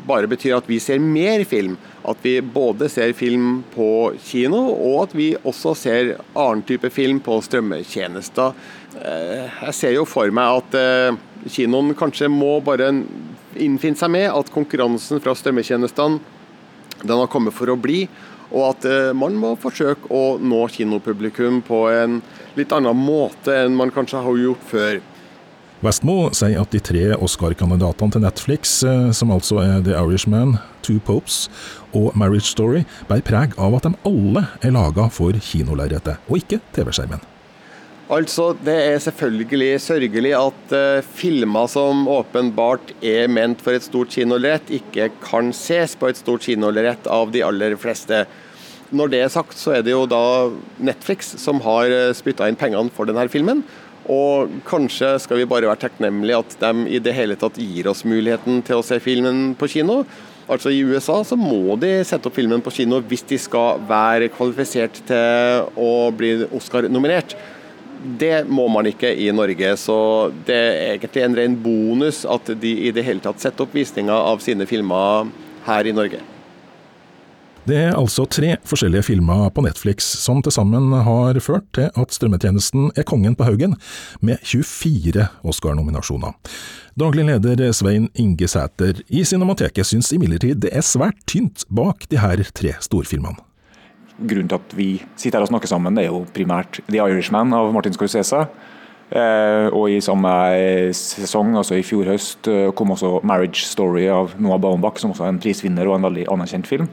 bare 0.07 0.27
betyr 0.27 0.55
at 0.57 0.69
vi 0.69 0.79
ser 0.81 0.99
mer 0.99 1.43
film. 1.45 1.75
At 2.03 2.19
vi 2.25 2.41
både 2.41 2.89
ser 2.91 3.13
film 3.15 3.61
på 3.75 4.13
kino, 4.25 4.59
og 4.73 5.03
at 5.05 5.13
vi 5.15 5.29
også 5.39 5.75
ser 5.77 6.15
annen 6.33 6.63
type 6.67 6.89
film 6.91 7.21
på 7.23 7.37
strømmetjenester. 7.45 8.57
Eh, 8.99 9.45
jeg 9.67 9.77
ser 9.77 9.95
jo 9.95 10.07
for 10.09 10.33
meg 10.35 10.63
at 10.63 10.79
eh, 10.79 11.21
kinoen 11.53 11.93
kanskje 11.99 12.31
må 12.31 12.57
bare 12.65 12.89
innfinne 13.61 13.99
seg 13.99 14.11
med 14.13 14.29
at 14.31 14.51
konkurransen 14.53 15.21
fra 15.23 15.35
strømmetjenestene 15.37 16.21
den 17.03 17.17
har 17.17 17.31
kommet 17.31 17.55
for 17.55 17.67
å 17.71 17.79
bli, 17.79 18.05
og 18.53 18.67
at 18.69 18.85
man 19.17 19.33
må 19.35 19.55
forsøke 19.59 20.07
å 20.13 20.37
nå 20.39 20.59
kinopublikum 20.71 21.59
på 21.65 21.79
en 21.91 22.19
litt 22.55 22.71
annen 22.75 22.95
måte 22.95 23.55
enn 23.63 23.75
man 23.75 23.91
kanskje 23.91 24.21
har 24.23 24.39
gjort 24.39 24.69
før. 24.69 25.01
Westmo 25.83 26.29
sier 26.31 26.61
at 26.61 26.71
de 26.71 26.79
tre 26.79 27.01
Oscar-kandidatene 27.17 28.15
til 28.15 28.23
Netflix, 28.23 28.77
eh, 28.87 29.09
som 29.11 29.33
altså 29.35 29.59
er 29.59 29.81
The 29.83 29.97
Irishman, 29.99 30.55
Two 30.81 31.01
Popes 31.03 31.49
og 31.91 32.15
Marriage 32.15 32.47
Story, 32.47 32.85
bærer 33.09 33.27
preg 33.27 33.59
av 33.59 33.75
at 33.75 33.89
de 33.89 33.91
alle 34.07 34.45
er 34.63 34.71
laga 34.77 35.09
for 35.11 35.35
kinolerretet, 35.35 36.23
og 36.29 36.39
ikke 36.39 36.61
TV-skjermen. 36.71 37.32
Altså, 38.11 38.51
Det 38.59 38.73
er 38.73 38.99
selvfølgelig 38.99 39.79
sørgelig 39.79 40.33
at 40.35 40.73
uh, 40.75 41.03
filmer 41.15 41.67
som 41.71 42.07
åpenbart 42.07 42.91
er 43.01 43.29
ment 43.31 43.61
for 43.63 43.71
et 43.71 43.83
stort 43.83 44.11
kinolerret, 44.11 44.67
ikke 44.67 45.09
kan 45.23 45.53
ses 45.53 45.95
på 45.95 46.09
et 46.09 46.17
stort 46.19 46.43
kinolerret 46.43 47.07
av 47.07 47.31
de 47.31 47.43
aller 47.43 47.77
fleste. 47.79 48.25
Når 48.91 49.07
det 49.07 49.21
er 49.23 49.31
sagt, 49.31 49.55
så 49.57 49.77
er 49.77 49.81
det 49.81 49.95
jo 49.95 50.03
da 50.05 50.51
Netflix 50.83 51.31
som 51.39 51.61
har 51.63 51.87
eh, 51.89 52.11
spytta 52.13 52.49
inn 52.51 52.59
pengene 52.59 52.91
for 52.93 53.07
denne 53.07 53.23
filmen. 53.31 53.63
Og 54.11 54.51
kanskje 54.67 55.15
skal 55.23 55.39
vi 55.39 55.47
bare 55.47 55.71
være 55.71 55.79
takknemlige 55.87 56.43
at 56.43 56.59
de 56.59 56.85
i 56.91 56.99
det 56.99 57.15
hele 57.15 57.39
tatt 57.39 57.55
gir 57.57 57.87
oss 57.87 58.03
muligheten 58.03 58.59
til 58.67 58.81
å 58.81 58.85
se 58.85 58.99
filmen 58.99 59.55
på 59.55 59.71
kino. 59.71 60.03
Altså 60.51 60.75
I 60.75 60.83
USA 60.83 61.21
så 61.23 61.39
må 61.39 61.77
de 61.79 62.01
sette 62.03 62.27
opp 62.27 62.35
filmen 62.35 62.61
på 62.61 62.75
kino 62.75 62.99
hvis 62.99 63.23
de 63.31 63.39
skal 63.39 63.79
være 63.87 64.27
kvalifisert 64.35 64.99
til 65.07 65.71
å 65.79 66.11
bli 66.11 66.35
Oscar-nominert. 66.51 67.37
Det 68.03 68.43
må 68.51 68.67
man 68.71 68.87
ikke 68.89 69.13
i 69.15 69.29
Norge, 69.35 69.75
så 69.79 69.95
det 70.47 70.59
er 70.59 70.91
egentlig 70.91 71.23
en 71.23 71.37
ren 71.39 71.55
bonus 71.63 72.23
at 72.27 72.51
de 72.59 72.75
i 72.87 72.91
det 72.95 73.05
hele 73.07 73.23
tatt 73.23 73.39
setter 73.43 73.63
opp 73.63 73.75
visninger 73.75 74.13
av 74.13 74.43
sine 74.43 74.67
filmer 74.67 75.31
her 75.67 75.87
i 75.87 75.95
Norge. 75.95 76.19
Det 77.63 77.77
er 77.79 77.93
altså 77.95 78.25
tre 78.27 78.57
forskjellige 78.67 79.05
filmer 79.07 79.45
på 79.55 79.63
Netflix 79.63 80.03
som 80.19 80.41
til 80.43 80.51
sammen 80.51 80.89
har 81.05 81.37
ført 81.39 81.69
til 81.77 81.87
at 81.95 82.11
strømmetjenesten 82.11 82.89
er 82.99 83.07
kongen 83.07 83.37
på 83.39 83.47
haugen, 83.47 83.77
med 84.19 84.43
24 84.43 85.29
Oscar-nominasjoner. 85.47 86.35
Daglig 86.99 87.23
leder 87.29 87.71
Svein 87.71 88.09
Inge 88.19 88.51
Sæter 88.51 88.99
i 89.07 89.23
Cinemateket 89.23 89.87
syns 89.87 90.11
imidlertid 90.11 90.59
det 90.65 90.75
er 90.75 90.83
svært 90.83 91.23
tynt 91.23 91.63
bak 91.71 92.03
de 92.11 92.19
her 92.19 92.43
tre 92.51 92.75
storfilmene. 92.83 93.39
Grunnen 94.19 94.51
til 94.51 94.59
at 94.59 94.77
vi 94.77 94.87
sitter 95.15 95.39
her 95.39 95.47
og 95.47 95.51
snakker 95.53 95.71
sammen, 95.71 95.95
det 95.97 96.05
er 96.05 96.13
jo 96.13 96.25
primært 96.35 96.81
The 96.85 97.01
Irishman 97.01 97.53
av 97.55 97.71
Martin 97.73 97.95
Scorsese. 97.95 98.45
Eh, 99.13 99.67
og 99.69 99.91
i 99.93 99.99
samme 100.01 100.29
sesong, 100.97 101.51
altså 101.59 101.77
i 101.77 101.85
fjor 101.85 102.07
høst, 102.09 102.47
eh, 102.49 102.71
kom 102.73 102.93
også 102.95 103.19
Marriage 103.25 103.65
Story 103.67 104.07
av 104.09 104.33
Noah 104.41 104.61
Baumbach, 104.61 105.01
som 105.01 105.11
også 105.13 105.27
er 105.27 105.33
en 105.33 105.41
prisvinner 105.43 105.89
og 105.89 105.99
en 105.99 106.07
veldig 106.07 106.25
anerkjent 106.33 106.69
film. 106.69 106.89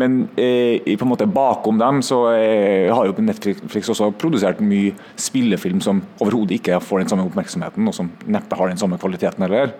Men 0.00 0.28
eh, 0.40 0.80
på 0.96 1.04
en 1.04 1.10
måte 1.10 1.28
bakom 1.28 1.78
dem 1.80 2.00
så 2.04 2.22
eh, 2.32 2.88
har 2.92 3.08
jo 3.08 3.14
Netflix 3.20 3.90
også 3.92 4.10
produsert 4.16 4.62
mye 4.64 4.94
spillefilm 5.20 5.82
som 5.84 6.00
overhodet 6.22 6.56
ikke 6.58 6.80
får 6.80 7.02
den 7.02 7.12
samme 7.12 7.26
oppmerksomheten, 7.28 7.88
og 7.88 7.96
som 7.96 8.10
neppe 8.24 8.56
har 8.58 8.72
den 8.72 8.80
samme 8.80 8.98
kvaliteten 9.00 9.44
heller. 9.44 9.74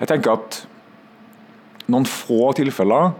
Jeg 0.00 0.10
tenker 0.10 0.34
at 0.34 0.64
noen 1.92 2.08
få 2.08 2.50
tilfeller 2.58 3.12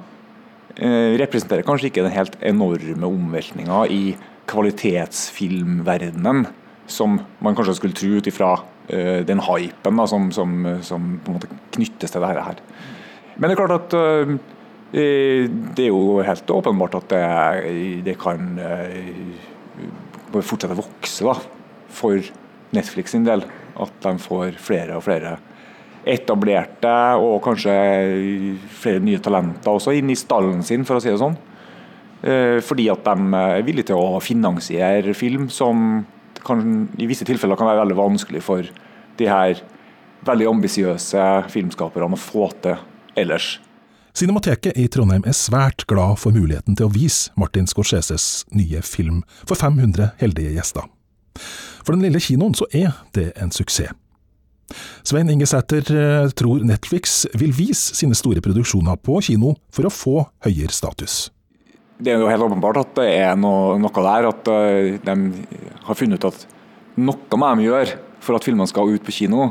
representerer 0.74 1.62
kanskje 1.66 1.86
ikke 1.90 2.02
den 2.02 2.14
helt 2.16 2.34
enorme 2.42 3.06
omveltninga 3.06 3.84
i 3.94 4.16
kvalitetsfilmverdenen 4.50 6.46
som 6.90 7.20
man 7.44 7.54
kanskje 7.54 7.76
skulle 7.78 7.96
tro 7.96 8.10
ut 8.18 8.26
ifra 8.28 8.50
uh, 8.58 9.20
den 9.24 9.40
hypen 9.46 10.00
da, 10.00 10.06
som, 10.10 10.26
som, 10.34 10.56
som, 10.84 11.06
på 11.22 11.30
en 11.30 11.38
måte 11.38 11.48
knyttes 11.76 12.12
til 12.12 12.24
dette 12.26 12.42
her. 12.48 12.58
Men 13.38 13.48
det 13.48 13.54
er 13.54 13.62
klart 13.62 13.78
at 13.78 13.94
Eh, 14.94 15.50
det 15.74 15.88
er 15.88 15.90
jo 15.90 16.20
helt 16.22 16.50
åpenbart 16.54 16.94
at 17.00 17.10
det, 17.10 17.22
det 18.06 18.14
kan 18.20 18.52
eh, 18.62 20.36
fortsette 20.36 20.76
å 20.76 20.82
vokse 20.84 21.26
da, 21.26 21.34
for 21.90 22.30
Netflix 22.76 23.14
sin 23.14 23.26
del. 23.26 23.42
At 23.74 23.96
de 24.04 24.12
får 24.22 24.60
flere 24.62 25.00
og 25.00 25.06
flere 25.08 25.34
etablerte 26.04 26.94
og 27.20 27.38
kanskje 27.44 27.74
flere 28.80 29.02
nye 29.04 29.20
talenter 29.22 29.72
også 29.72 29.94
inn 29.96 30.12
i 30.12 30.18
stallen 30.18 30.62
sin, 30.66 30.84
for 30.84 30.98
å 30.98 31.02
si 31.02 31.12
det 31.12 31.20
sånn. 31.20 31.36
Eh, 32.24 32.58
fordi 32.64 32.88
at 32.92 33.04
de 33.04 33.40
er 33.40 33.64
villige 33.66 33.90
til 33.92 34.00
å 34.00 34.20
finansiere 34.24 35.16
film 35.16 35.50
som 35.52 36.04
kan, 36.44 36.88
i 37.00 37.08
visse 37.08 37.26
tilfeller 37.28 37.58
kan 37.58 37.68
være 37.68 37.82
veldig 37.84 37.98
vanskelig 37.98 38.42
for 38.44 38.68
de 39.18 39.28
her 39.28 39.60
veldig 40.24 40.48
ambisiøse 40.48 41.24
filmskaperne 41.52 42.16
å 42.16 42.20
få 42.20 42.48
til 42.64 42.80
ellers. 43.20 43.58
Cinemateket 44.14 44.76
i 44.78 44.86
Trondheim 44.88 45.24
er 45.26 45.34
svært 45.34 45.88
glad 45.90 46.20
for 46.22 46.36
muligheten 46.36 46.76
til 46.78 46.86
å 46.86 46.94
vise 46.94 47.32
Martin 47.40 47.66
Scorseses 47.66 48.44
nye 48.54 48.80
film 48.86 49.24
for 49.42 49.58
500 49.58 50.14
heldige 50.20 50.54
gjester. 50.54 50.86
For 51.82 51.96
den 51.96 52.06
lille 52.06 52.22
kinoen 52.22 52.54
så 52.54 52.68
er 52.70 52.94
det 53.16 53.32
en 53.34 53.50
suksess. 53.52 53.90
Svein 55.04 55.30
Inge 55.30 55.46
Sæter 55.48 55.84
eh, 55.92 56.30
tror 56.36 56.64
Netflix 56.64 57.24
vil 57.36 57.52
vise 57.56 57.96
sine 57.96 58.16
store 58.16 58.42
produksjoner 58.44 58.98
på 59.04 59.20
kino 59.26 59.54
for 59.74 59.88
å 59.88 59.92
få 59.92 60.16
høyere 60.46 60.74
status. 60.74 61.28
Det 62.00 62.10
er 62.10 62.22
jo 62.22 62.30
helt 62.30 62.46
åpenbart 62.46 62.80
at 62.80 62.96
det 62.98 63.10
er 63.20 63.36
noe, 63.38 63.76
noe 63.80 64.06
der, 64.08 64.30
at 64.32 64.50
eh, 64.50 64.96
de 65.04 65.44
har 65.84 65.98
funnet 65.98 66.24
ut 66.24 66.30
at 66.32 66.46
noe 66.96 67.38
må 67.40 67.52
de 67.58 67.68
gjøre 67.68 68.00
for 68.24 68.38
at 68.38 68.46
filmene 68.46 68.70
skal 68.70 68.90
ut 68.90 69.04
på 69.04 69.14
kino, 69.14 69.50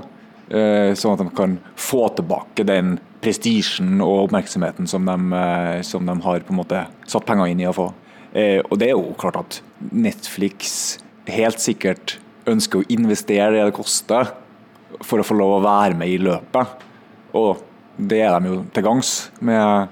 eh, 0.50 0.91
sånn 0.98 1.15
at 1.15 1.24
de 1.24 1.29
kan 1.38 1.58
få 1.79 2.08
tilbake 2.17 2.65
den 2.67 2.98
prestisjen 3.24 4.01
og 4.03 4.25
oppmerksomheten 4.25 4.89
som 4.89 5.05
de, 5.08 5.43
som 5.88 6.03
de, 6.10 6.17
har 6.25 6.43
på 6.43 6.51
en 6.51 6.60
måte 6.60 6.82
satt 7.08 7.27
penger 7.29 7.53
inn 7.53 7.62
i 7.63 7.70
å 7.70 7.75
få. 7.75 7.86
Og 8.34 8.74
det 8.82 8.88
er 8.89 8.98
jo 8.98 9.13
klart 9.22 9.38
at 9.38 9.60
Netflix 9.93 10.98
helt 11.29 11.62
sikkert 11.62 12.17
ønsker 12.50 12.82
å 12.82 12.88
investere 12.91 13.53
det 13.53 13.62
det 13.70 13.75
koster 13.77 14.34
for 15.03 15.22
å 15.22 15.27
få 15.27 15.38
lov 15.38 15.57
å 15.57 15.63
være 15.63 15.98
med 16.00 16.12
i 16.12 16.17
løpet. 16.22 16.83
Og 17.38 17.63
det 17.98 18.22
er 18.25 18.39
de 18.39 18.51
jo 18.51 18.60
til 18.74 18.86
gangs, 18.86 19.13
med 19.39 19.88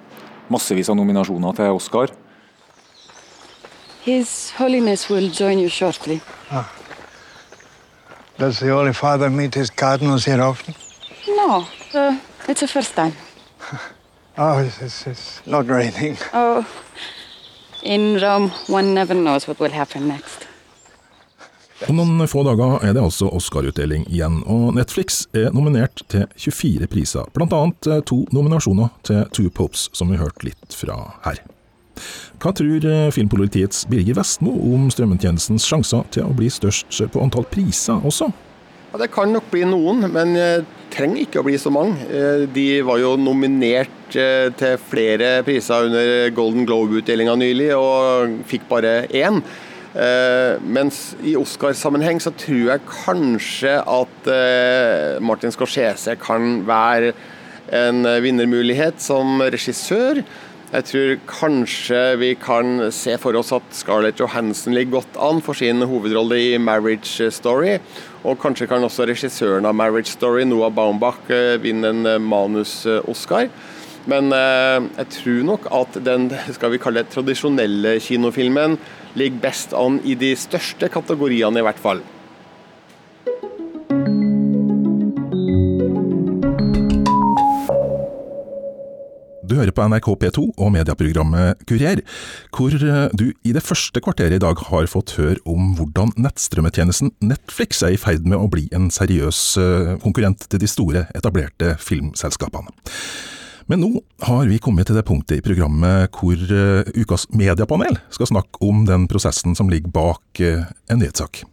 massevis 0.52 0.90
av 0.90 0.98
nominasjoner 1.00 1.56
til 1.58 1.78
Oscar. 1.78 2.14
His 4.04 4.52
Holiness 4.58 5.10
will 5.10 5.30
join 5.30 5.60
you 5.60 5.70
shortly. 5.70 6.22
Ah. 6.50 6.66
Does 8.38 8.60
the 8.60 8.70
Holy 8.70 8.94
Father 8.94 9.30
meet 9.30 9.54
his 9.54 9.70
cardinals 9.70 10.26
here 10.26 10.42
often? 10.42 10.74
No, 11.28 11.68
uh, 11.94 12.18
it's 12.48 12.62
the 12.62 12.68
first 12.68 12.96
time. 12.96 13.14
oh, 14.38 14.58
it's, 14.58 14.82
it's, 14.82 15.06
it's 15.06 15.42
not 15.46 15.68
raining. 15.68 16.18
Oh, 16.34 16.66
in 17.84 18.20
Rome, 18.20 18.50
one 18.68 18.96
never 18.96 19.14
knows 19.14 19.48
what 19.48 19.60
will 19.60 19.70
happen 19.70 20.08
next. 20.08 20.41
Om 21.92 21.98
noen 22.00 22.24
få 22.30 22.40
dager 22.48 22.78
er 22.88 22.94
det 22.96 23.02
altså 23.04 23.28
Oscar-utdeling 23.36 24.06
igjen, 24.08 24.38
og 24.48 24.78
Netflix 24.78 25.26
er 25.36 25.50
nominert 25.52 26.06
til 26.08 26.24
24 26.40 26.88
priser, 26.88 27.26
annet 27.36 27.88
eh, 27.90 28.00
to 28.08 28.22
nominasjoner 28.32 28.94
til 29.04 29.26
Two 29.36 29.50
Popes, 29.52 29.90
som 29.92 30.08
vi 30.08 30.20
hørte 30.22 30.46
litt 30.48 30.72
fra 30.72 30.96
her. 31.26 31.42
Hva 32.40 32.54
tror 32.56 32.86
eh, 32.88 33.10
filmpolitiets 33.12 33.84
Birger 33.92 34.16
Vestmo 34.22 34.54
om 34.72 34.86
strømmetjenestens 34.94 35.66
sjanser 35.68 36.06
til 36.16 36.30
å 36.30 36.38
bli 36.38 36.48
størst 36.48 36.96
på 37.12 37.26
antall 37.26 37.44
priser 37.52 38.00
også? 38.08 38.30
Ja, 38.94 39.02
det 39.02 39.10
kan 39.12 39.34
nok 39.36 39.50
bli 39.52 39.66
noen, 39.68 40.06
men 40.14 40.32
eh, 40.40 40.64
trenger 40.96 41.26
ikke 41.26 41.42
å 41.42 41.48
bli 41.50 41.58
så 41.60 41.74
mange. 41.76 42.08
Eh, 42.08 42.46
de 42.56 42.70
var 42.88 43.02
jo 43.04 43.18
nominert 43.20 44.16
eh, 44.16 44.48
til 44.56 44.80
flere 44.88 45.42
priser 45.44 45.90
under 45.90 46.32
Golden 46.40 46.64
Globe-utdelinga 46.72 47.36
nylig, 47.44 47.74
og 47.76 48.40
fikk 48.48 48.72
bare 48.72 48.96
én. 49.12 49.44
Mens 49.92 51.00
i 51.28 51.34
Oscar-sammenheng 51.36 52.22
så 52.24 52.32
tror 52.40 52.70
jeg 52.70 52.84
kanskje 52.88 53.74
at 53.84 54.30
Martin 55.20 55.52
Scorsese 55.52 56.16
kan 56.16 56.62
være 56.64 57.12
en 57.76 58.08
vinnermulighet 58.24 59.04
som 59.04 59.44
regissør. 59.44 60.24
Jeg 60.72 60.86
tror 60.88 61.18
kanskje 61.28 61.98
vi 62.16 62.30
kan 62.40 62.86
se 62.96 63.18
for 63.20 63.36
oss 63.36 63.50
at 63.52 63.74
Scarlett 63.76 64.22
Johansen 64.24 64.72
ligger 64.72 65.02
godt 65.02 65.18
an 65.20 65.42
for 65.44 65.52
sin 65.52 65.84
hovedrolle 65.84 66.38
i 66.40 66.58
'Marriage 66.58 67.28
Story'. 67.28 67.82
Og 68.24 68.40
kanskje 68.40 68.68
kan 68.68 68.84
også 68.84 69.04
regissøren 69.04 69.66
av 69.66 69.76
'Marriage 69.76 70.16
Story', 70.16 70.46
Noah 70.46 70.72
Baumbach, 70.72 71.20
eh, 71.30 71.58
vinne 71.60 71.90
en 71.90 72.06
eh, 72.06 72.18
manus-Oscar. 72.20 73.50
Men 74.06 74.32
eh, 74.32 74.88
jeg 74.98 75.08
tror 75.10 75.44
nok 75.44 75.68
at 75.72 76.06
den 76.06 76.32
skal 76.52 76.72
vi 76.72 76.78
kalle 76.78 77.04
det, 77.04 77.10
tradisjonelle 77.10 78.00
kinofilmen 78.00 78.78
ligger 79.20 79.44
best 79.44 79.76
an 79.78 80.00
i 80.08 80.16
de 80.16 80.34
største 80.40 80.90
kategoriene, 80.92 81.60
i 81.60 81.66
hvert 81.66 81.82
fall. 81.82 82.04
Du 89.52 89.58
hører 89.58 89.74
på 89.76 89.84
NRK 89.84 90.06
P2 90.22 90.42
og 90.64 90.70
medieprogrammet 90.72 91.66
Kurer, 91.68 92.00
hvor 92.56 92.72
eh, 92.72 93.10
du 93.12 93.26
i 93.44 93.52
det 93.52 93.64
første 93.66 94.00
kvarteret 94.00 94.38
i 94.38 94.40
dag 94.40 94.56
har 94.70 94.88
fått 94.88 95.18
høre 95.18 95.42
om 95.44 95.74
hvordan 95.76 96.14
nettstrømmetjenesten 96.16 97.12
Netflix 97.20 97.84
er 97.84 97.98
i 97.98 98.00
ferd 98.00 98.24
med 98.24 98.40
å 98.40 98.48
bli 98.54 98.70
en 98.72 98.88
seriøs 98.94 99.42
eh, 99.60 99.92
konkurrent 100.00 100.48
til 100.48 100.64
de 100.64 100.72
store, 100.72 101.04
etablerte 101.20 101.76
filmselskapene. 101.84 102.72
Men 103.72 103.80
nå 103.80 104.02
har 104.28 104.50
vi 104.52 104.58
kommet 104.60 104.90
til 104.90 104.98
det 104.98 105.06
punktet 105.08 105.40
i 105.40 105.44
programmet 105.46 106.12
hvor 106.20 106.36
uh, 106.36 106.90
ukas 106.92 107.24
mediepanel 107.32 107.96
skal 108.12 108.28
snakke 108.28 108.60
om 108.68 108.82
den 108.84 109.06
prosessen 109.08 109.56
som 109.56 109.72
ligger 109.72 109.94
bak 109.96 110.42
uh, 110.44 110.66
en 110.92 111.00
nyhetssak. 111.00 111.46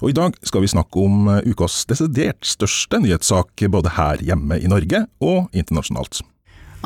Og 0.00 0.08
I 0.08 0.16
dag 0.16 0.38
skal 0.48 0.64
vi 0.64 0.70
snakke 0.72 1.02
om 1.04 1.28
uh, 1.28 1.42
ukas 1.44 1.82
desidert 1.90 2.40
største 2.48 3.02
nyhetssak 3.04 3.66
både 3.68 3.92
her 3.98 4.24
hjemme 4.24 4.56
i 4.56 4.70
Norge 4.72 5.04
og 5.20 5.52
internasjonalt. 5.52 6.22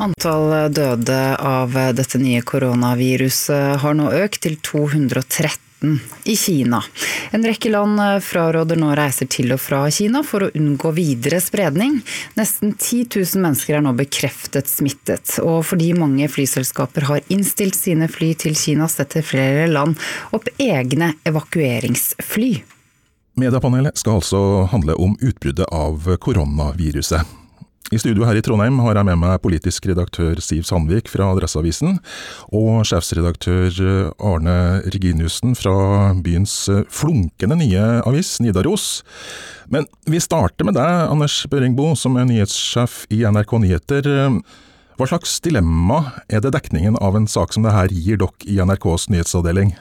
Antall 0.03 0.73
døde 0.75 1.21
av 1.37 1.77
dette 1.95 2.19
nye 2.19 2.43
koronaviruset 2.43 3.79
har 3.85 3.95
nå 3.95 4.11
økt 4.25 4.43
til 4.43 4.59
213 4.67 5.63
i 6.23 6.35
Kina. 6.39 6.81
En 7.31 7.45
rekke 7.45 7.71
land 7.73 7.99
fraråder 8.23 8.79
nå 8.79 8.93
reiser 8.97 9.29
til 9.31 9.53
og 9.55 9.61
fra 9.61 9.83
Kina 9.91 10.23
for 10.25 10.45
å 10.45 10.51
unngå 10.55 10.93
videre 10.95 11.41
spredning. 11.43 11.99
Nesten 12.39 12.75
10 12.77 13.07
000 13.11 13.43
mennesker 13.43 13.77
er 13.77 13.85
nå 13.85 13.93
bekreftet 13.97 14.71
smittet. 14.71 15.37
Og 15.43 15.61
fordi 15.67 15.91
mange 15.97 16.29
flyselskaper 16.31 17.09
har 17.09 17.27
innstilt 17.33 17.77
sine 17.77 18.09
fly 18.11 18.33
til 18.39 18.57
Kina, 18.57 18.89
setter 18.91 19.25
flere 19.25 19.67
land 19.71 19.99
opp 20.35 20.49
egne 20.57 21.13
evakueringsfly. 21.27 22.51
Mediepanelet 23.39 23.97
skal 23.97 24.19
altså 24.19 24.41
handle 24.69 24.93
om 25.01 25.15
utbruddet 25.21 25.65
av 25.73 26.05
koronaviruset. 26.21 27.42
I 27.91 27.99
studio 27.99 28.23
her 28.23 28.37
i 28.39 28.41
Trondheim 28.41 28.77
har 28.79 28.95
jeg 28.95 29.05
med 29.09 29.19
meg 29.19 29.41
politisk 29.43 29.89
redaktør 29.89 30.39
Siv 30.41 30.63
Sandvik 30.65 31.09
fra 31.11 31.27
Adresseavisen, 31.33 31.97
og 32.55 32.85
sjefsredaktør 32.87 34.13
Arne 34.23 34.55
Reginiussen 34.87 35.51
fra 35.59 36.13
byens 36.23 36.55
flunkende 36.87 37.59
nye 37.59 37.83
avis, 38.07 38.37
Nidaros. 38.41 39.03
Men 39.67 39.89
vi 40.07 40.23
starter 40.23 40.65
med 40.67 40.79
deg, 40.79 41.09
Anders 41.11 41.41
Børingbo, 41.51 41.91
som 41.99 42.15
er 42.15 42.29
nyhetssjef 42.29 43.03
i 43.13 43.25
NRK 43.27 43.57
Nyheter. 43.65 44.11
Hva 44.97 45.09
slags 45.09 45.39
dilemma 45.43 46.05
er 46.31 46.43
det 46.45 46.55
dekningen 46.55 46.95
av 47.03 47.19
en 47.19 47.27
sak 47.27 47.51
som 47.53 47.67
det 47.67 47.75
her 47.75 47.91
gir 47.91 48.23
dere 48.23 48.47
i 48.47 48.61
NRKs 48.63 49.11
nyhetsavdeling? 49.11 49.75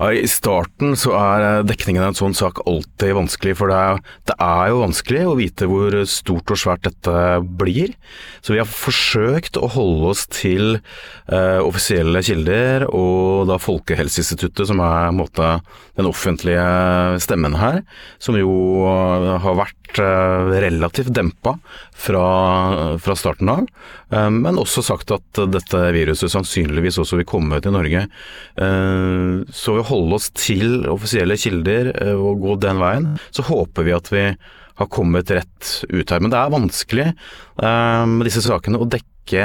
Ja, 0.00 0.14
I 0.16 0.28
starten 0.32 0.94
så 0.96 1.10
er 1.12 1.66
dekningen 1.68 2.00
av 2.00 2.14
en 2.14 2.16
sånn 2.16 2.36
sak 2.36 2.62
alltid 2.64 3.12
vanskelig, 3.18 3.52
for 3.58 3.68
det 3.68 3.76
er, 3.76 3.98
det 4.30 4.36
er, 4.40 4.62
jo 4.72 4.78
vanskelig 4.80 5.24
å 5.28 5.34
vite 5.36 5.68
hvor 5.68 5.96
stort 6.08 6.52
og 6.54 6.60
svært 6.62 6.86
dette 6.86 7.16
blir. 7.60 7.92
Så 8.40 8.54
vi 8.54 8.62
har 8.62 8.70
forsøkt 8.70 9.58
å 9.60 9.68
holde 9.68 10.14
oss 10.14 10.24
til 10.32 10.78
eh, 10.78 11.60
offisielle 11.60 12.22
kilder 12.24 12.86
og 12.88 13.50
da 13.50 13.60
Folkehelseinstituttet, 13.60 14.70
som 14.70 14.80
er 14.80 15.12
måte, 15.12 15.50
den 16.00 16.08
offentlige 16.08 16.64
stemmen 17.20 17.58
her, 17.60 17.82
som 18.16 18.40
jo 18.40 18.56
har 18.88 19.58
vært 19.58 20.00
eh, 20.00 20.50
relativt 20.64 21.12
dempa 21.12 21.58
fra, 21.92 22.24
fra 23.04 23.18
starten 23.20 23.52
av. 23.52 23.68
Eh, 24.08 24.30
men 24.32 24.56
også 24.64 24.86
sagt 24.86 25.12
at 25.12 25.44
dette 25.52 25.84
viruset 25.92 26.32
sannsynligvis 26.32 27.02
også 27.04 27.20
vil 27.20 27.28
komme 27.28 27.60
til 27.60 27.76
Norge. 27.76 28.06
Eh, 28.56 29.44
så 29.52 29.76
vi 29.76 29.89
holde 29.90 30.16
oss 30.18 30.30
til 30.38 30.86
offisielle 30.90 31.36
kilder 31.40 31.92
eh, 31.94 32.16
og 32.16 32.42
gå 32.44 32.56
den 32.62 32.80
veien, 32.82 33.12
så 33.34 33.44
håper 33.46 33.86
vi 33.86 33.96
at 33.96 34.10
vi 34.12 34.24
har 34.80 34.88
kommet 34.88 35.30
rett 35.34 35.72
ut 35.90 36.08
her. 36.08 36.22
Men 36.22 36.32
det 36.32 36.38
er 36.40 36.52
vanskelig 36.54 37.08
med 37.60 38.22
disse 38.24 38.40
sakene 38.40 38.78
å 38.80 38.86
dekke 38.88 39.42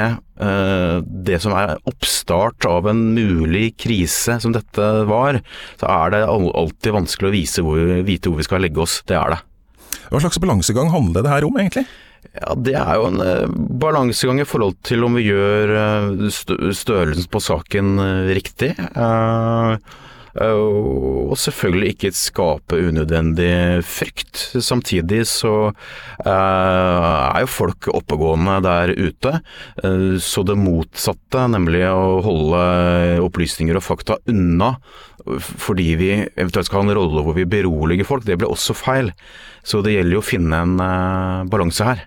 det 1.04 1.36
som 1.44 1.52
er 1.52 1.74
oppstart 1.86 2.64
av 2.64 2.88
en 2.88 3.02
mulig 3.12 3.74
krise 3.76 4.38
som 4.40 4.54
dette 4.54 4.86
var. 5.10 5.42
Så 5.76 5.90
er 5.92 6.14
det 6.14 6.22
alltid 6.24 6.96
vanskelig 6.96 7.28
å 7.28 7.34
vise 7.34 7.66
hvor, 7.66 7.82
vite 8.08 8.32
hvor 8.32 8.40
vi 8.40 8.48
skal 8.48 8.64
legge 8.64 8.80
oss. 8.80 9.02
Det 9.04 9.18
er 9.20 9.34
det. 9.34 9.38
Hva 10.08 10.22
slags 10.24 10.40
balansegang 10.40 10.88
handler 10.94 11.26
det 11.26 11.34
her 11.34 11.46
om, 11.50 11.60
egentlig? 11.60 11.84
Ja, 12.32 12.54
Det 12.56 12.74
er 12.80 12.96
jo 12.96 13.10
en 13.10 13.54
balansegang 13.80 14.40
i 14.40 14.48
forhold 14.48 14.80
til 14.86 15.04
om 15.06 15.20
vi 15.20 15.28
gjør 15.28 15.76
størrelsen 16.32 17.28
på 17.28 17.44
saken 17.44 17.96
riktig. 18.32 18.72
Og 20.42 21.34
selvfølgelig 21.40 21.94
ikke 21.94 22.12
skape 22.16 22.78
unødvendig 22.88 23.82
frykt. 23.86 24.42
Samtidig 24.60 25.22
så 25.30 25.72
er 26.26 27.40
jo 27.42 27.50
folk 27.50 27.88
oppegående 27.94 28.58
der 28.66 28.92
ute. 28.96 29.40
så 30.20 30.44
det 30.46 30.58
motsatte, 30.60 31.46
nemlig 31.48 31.84
å 31.88 32.20
holde 32.24 32.62
opplysninger 33.24 33.76
og 33.78 33.86
fakta 33.86 34.20
unna 34.28 34.76
fordi 35.26 35.88
vi 35.98 36.10
eventuelt 36.38 36.68
skal 36.68 36.84
ha 36.84 36.86
en 36.86 36.98
rolle 37.00 37.22
hvor 37.26 37.34
vi 37.34 37.48
beroliger 37.50 38.06
folk, 38.06 38.22
det 38.22 38.36
blir 38.38 38.52
også 38.52 38.76
feil. 38.78 39.10
Så 39.66 39.80
det 39.82 39.96
gjelder 39.96 40.14
jo 40.14 40.22
å 40.22 40.26
finne 40.26 40.60
en 40.62 40.76
balanse 41.50 41.82
her. 41.82 42.04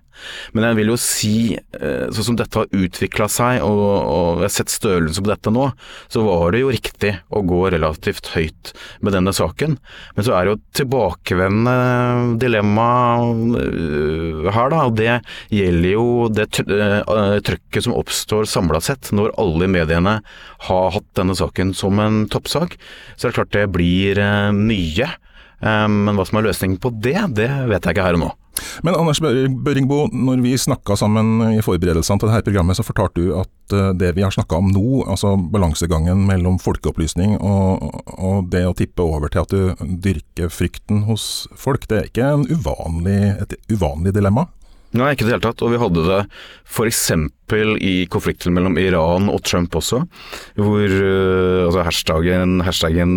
Men 0.54 0.70
jeg 0.70 0.80
vil 0.80 0.92
jo 0.92 0.98
si, 1.00 1.36
eh, 1.56 2.06
sånn 2.14 2.28
som 2.32 2.38
dette 2.40 2.62
har 2.62 2.70
utvikla 2.76 3.28
seg, 3.32 3.62
og, 3.66 3.80
og, 3.80 4.42
jeg 4.44 4.48
har 4.48 4.56
sett 4.56 4.74
størrelsen 4.74 5.26
på 5.26 5.32
dette 5.32 5.54
nå, 5.54 5.70
så 6.12 6.24
var 6.26 6.54
det 6.54 6.64
jo 6.64 6.74
riktig 6.74 7.14
å 7.30 7.44
gå 7.48 7.62
relativt 7.74 8.32
høyt 8.36 8.74
med 9.06 9.16
denne 9.16 9.34
saken. 9.36 9.78
Men 10.16 10.28
så 10.28 10.36
er 10.36 10.46
det 10.46 10.54
jo 10.54 10.58
et 10.60 10.80
tilbakevendende 10.82 12.40
dilemma 12.42 12.90
eh, 13.62 14.50
her, 14.56 14.74
da. 14.74 14.84
Og 14.90 14.98
det 15.00 15.20
gjelder 15.54 15.94
jo 15.94 16.08
det 16.34 16.50
eh, 16.66 17.40
trøkket 17.46 17.88
som 17.88 17.98
oppstår 17.98 18.50
samla 18.50 18.82
sett 18.84 19.12
når 19.16 19.36
alle 19.42 19.70
mediene 19.72 20.20
har 20.70 20.94
hatt 20.96 21.10
denne 21.20 21.38
saken 21.38 21.74
som 21.78 22.02
en 22.04 22.24
toppsak. 22.32 22.78
Så 23.16 23.28
det 23.28 23.34
er 23.34 23.40
klart 23.42 23.56
det 23.56 23.68
blir 23.74 24.22
mye. 24.56 25.10
Men 25.60 26.16
hva 26.16 26.24
som 26.28 26.40
er 26.40 26.48
løsningen 26.48 26.80
på 26.80 26.92
det, 27.04 27.18
det 27.36 27.50
vet 27.68 27.84
jeg 27.84 27.96
ikke 27.96 28.06
her 28.06 28.16
og 28.20 28.24
nå. 28.24 28.30
Men 28.86 28.98
Anders 28.98 29.22
Børingbo, 29.22 30.06
når 30.14 30.44
vi 30.44 30.56
snakka 30.60 30.98
sammen 31.00 31.56
i 31.56 31.64
forberedelsene 31.66 32.22
til 32.22 32.32
dette 32.32 32.48
programmet, 32.50 32.78
så 32.78 32.86
fortalte 32.86 33.24
du 33.24 33.34
at 33.40 33.76
eh, 33.76 33.92
det 34.00 34.14
vi 34.18 34.26
har 34.26 34.34
snakka 34.36 34.60
om 34.60 34.72
nå, 34.74 35.04
altså 35.06 35.36
balansegangen 35.54 36.26
mellom 36.28 36.60
folkeopplysning 36.62 37.38
og, 37.40 37.90
og, 38.18 38.50
det 38.54 38.66
å 38.68 38.76
tippe 38.78 39.06
over 39.06 39.32
til 39.32 39.44
at 39.44 39.54
du 39.54 39.90
dyrker 40.10 40.52
frykten 40.54 41.04
hos 41.10 41.48
folk, 41.58 41.88
det 41.90 42.00
er 42.00 42.10
ikke 42.10 42.32
uvanlig, 42.50 43.20
et 43.44 43.60
uvanlig 43.72 44.16
dilemma? 44.16 44.48
Nei, 44.98 45.12
ikke 45.14 45.28
i 45.28 45.30
det 45.30 45.36
hele 45.36 45.46
tatt. 45.46 45.62
Og 45.66 45.74
vi 45.74 45.82
hadde 45.82 46.06
det 46.08 46.22
f.eks. 46.66 47.04
i 47.54 48.06
konflikten 48.12 48.54
mellom 48.56 48.78
Iran 48.82 49.30
og 49.32 49.44
Trump 49.44 49.76
også, 49.76 50.04
hvor 50.60 50.96
uh, 50.96 51.66
altså 51.68 51.86
hashtaggen, 51.88 52.60
hashtaggen 52.66 53.14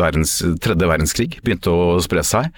verdens, 0.00 0.38
tredje 0.64 0.88
verdenskrig 0.88 1.30
begynte 1.42 1.72
å 1.72 1.98
spre 2.04 2.24
seg. 2.26 2.52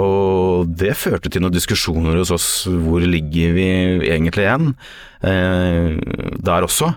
Og 0.00 0.70
det 0.80 0.96
førte 0.98 1.30
til 1.30 1.44
noen 1.44 1.54
diskusjoner 1.54 2.20
hos 2.20 2.34
oss. 2.34 2.50
Hvor 2.66 3.02
ligger 3.04 3.54
vi 3.56 3.70
egentlig 4.10 4.46
igjen? 4.46 4.74
Eh, 5.20 5.98
der 6.40 6.64
også. 6.64 6.94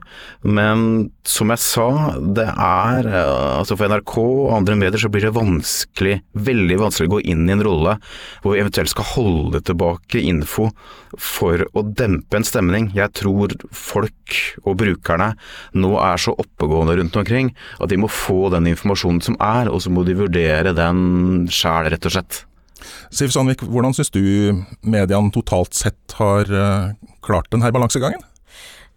Men 0.48 1.10
som 1.28 1.50
jeg 1.52 1.60
sa, 1.60 1.88
det 2.24 2.46
er 2.48 3.10
eh, 3.10 3.58
altså 3.60 3.76
For 3.76 3.92
NRK 3.92 4.14
og 4.22 4.54
andre 4.56 4.78
medier 4.80 5.02
så 5.02 5.12
blir 5.12 5.26
det 5.28 5.34
vanskelig, 5.36 6.22
veldig 6.32 6.78
vanskelig 6.80 7.10
å 7.10 7.14
gå 7.18 7.20
inn 7.34 7.44
i 7.50 7.56
en 7.58 7.66
rolle 7.68 7.98
hvor 8.40 8.56
vi 8.56 8.62
eventuelt 8.64 8.94
skal 8.94 9.10
holde 9.18 9.60
tilbake 9.68 10.24
info 10.24 10.70
for 11.20 11.66
å 11.76 11.84
dempe 11.84 12.40
en 12.40 12.48
stemning. 12.48 12.94
Jeg 12.96 13.12
tror 13.20 13.53
folk 13.74 14.40
og 14.64 14.78
brukerne 14.82 15.34
nå 15.78 15.94
er 16.02 16.22
så 16.22 16.34
oppegående 16.40 16.98
rundt 17.00 17.20
omkring 17.20 17.54
at 17.80 17.92
de 17.92 18.00
må 18.00 18.10
få 18.12 18.50
den 18.54 18.70
informasjonen 18.74 19.22
som 19.24 19.38
er, 19.40 19.72
og 19.72 19.84
så 19.84 19.94
må 19.94 20.06
de 20.08 20.18
vurdere 20.18 20.76
den 20.78 21.48
sjæl, 21.52 21.92
rett 21.94 22.10
og 22.10 22.18
slett. 22.18 22.44
Siv 23.14 23.32
Sandvik, 23.32 23.64
hvordan 23.64 23.96
syns 23.96 24.12
du 24.12 24.24
mediene 24.84 25.32
totalt 25.34 25.76
sett 25.78 26.18
har 26.20 26.50
eh, 26.50 26.94
klart 27.24 27.52
denne 27.54 27.72
balansegangen? 27.72 28.24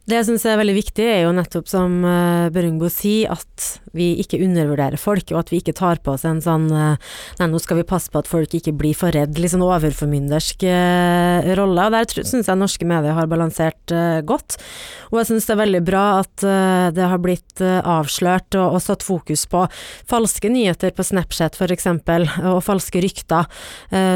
Det 0.07 0.21
jeg 0.21 0.29
syns 0.29 0.45
er 0.47 0.59
veldig 0.61 0.77
viktig, 0.77 1.03
er 1.03 1.25
jo 1.25 1.35
nettopp 1.35 1.67
som 1.67 1.99
uh, 2.07 2.47
Børungbo 2.55 2.87
sier, 2.95 3.33
at 3.35 3.65
vi 3.97 4.13
ikke 4.23 4.41
undervurderer 4.45 5.01
folk, 5.01 5.31
og 5.33 5.41
at 5.43 5.53
vi 5.53 5.61
ikke 5.63 5.75
tar 5.77 6.01
på 6.05 6.15
oss 6.15 6.27
en 6.29 6.43
sånn 6.45 6.69
uh, 6.73 6.97
Nei, 7.41 7.49
nå 7.51 7.61
skal 7.63 7.81
vi 7.81 7.87
passe 7.89 8.11
på 8.13 8.21
at 8.23 8.29
folk 8.31 8.55
ikke 8.57 8.75
blir 8.77 8.97
for 8.97 9.15
redd, 9.15 9.39
litt 9.41 9.53
sånn 9.53 9.65
overformyndersk 9.67 10.67
uh, 10.69 11.49
rolle. 11.59 11.89
Og 11.89 11.97
der 11.97 12.27
syns 12.27 12.51
jeg 12.51 12.61
norske 12.61 12.89
medier 12.89 13.17
har 13.17 13.29
balansert 13.31 13.93
godt. 14.27 14.57
Og 15.11 15.21
jeg 15.21 15.29
syns 15.31 15.47
det 15.49 15.55
er 15.55 15.61
veldig 15.61 15.83
bra 15.87 16.05
at 16.21 16.45
det 16.97 17.07
har 17.07 17.21
blitt 17.23 17.61
avslørt 17.63 18.57
og, 18.59 18.77
og, 18.77 18.81
satt 18.83 19.05
fokus 19.07 19.45
på 19.51 19.63
falske 20.09 20.51
nyheter 20.51 20.93
på 20.97 21.05
Snapchat 21.07 21.57
f.eks., 21.59 21.87
og 22.43 22.59
falske 22.65 23.01
rykter 23.05 23.47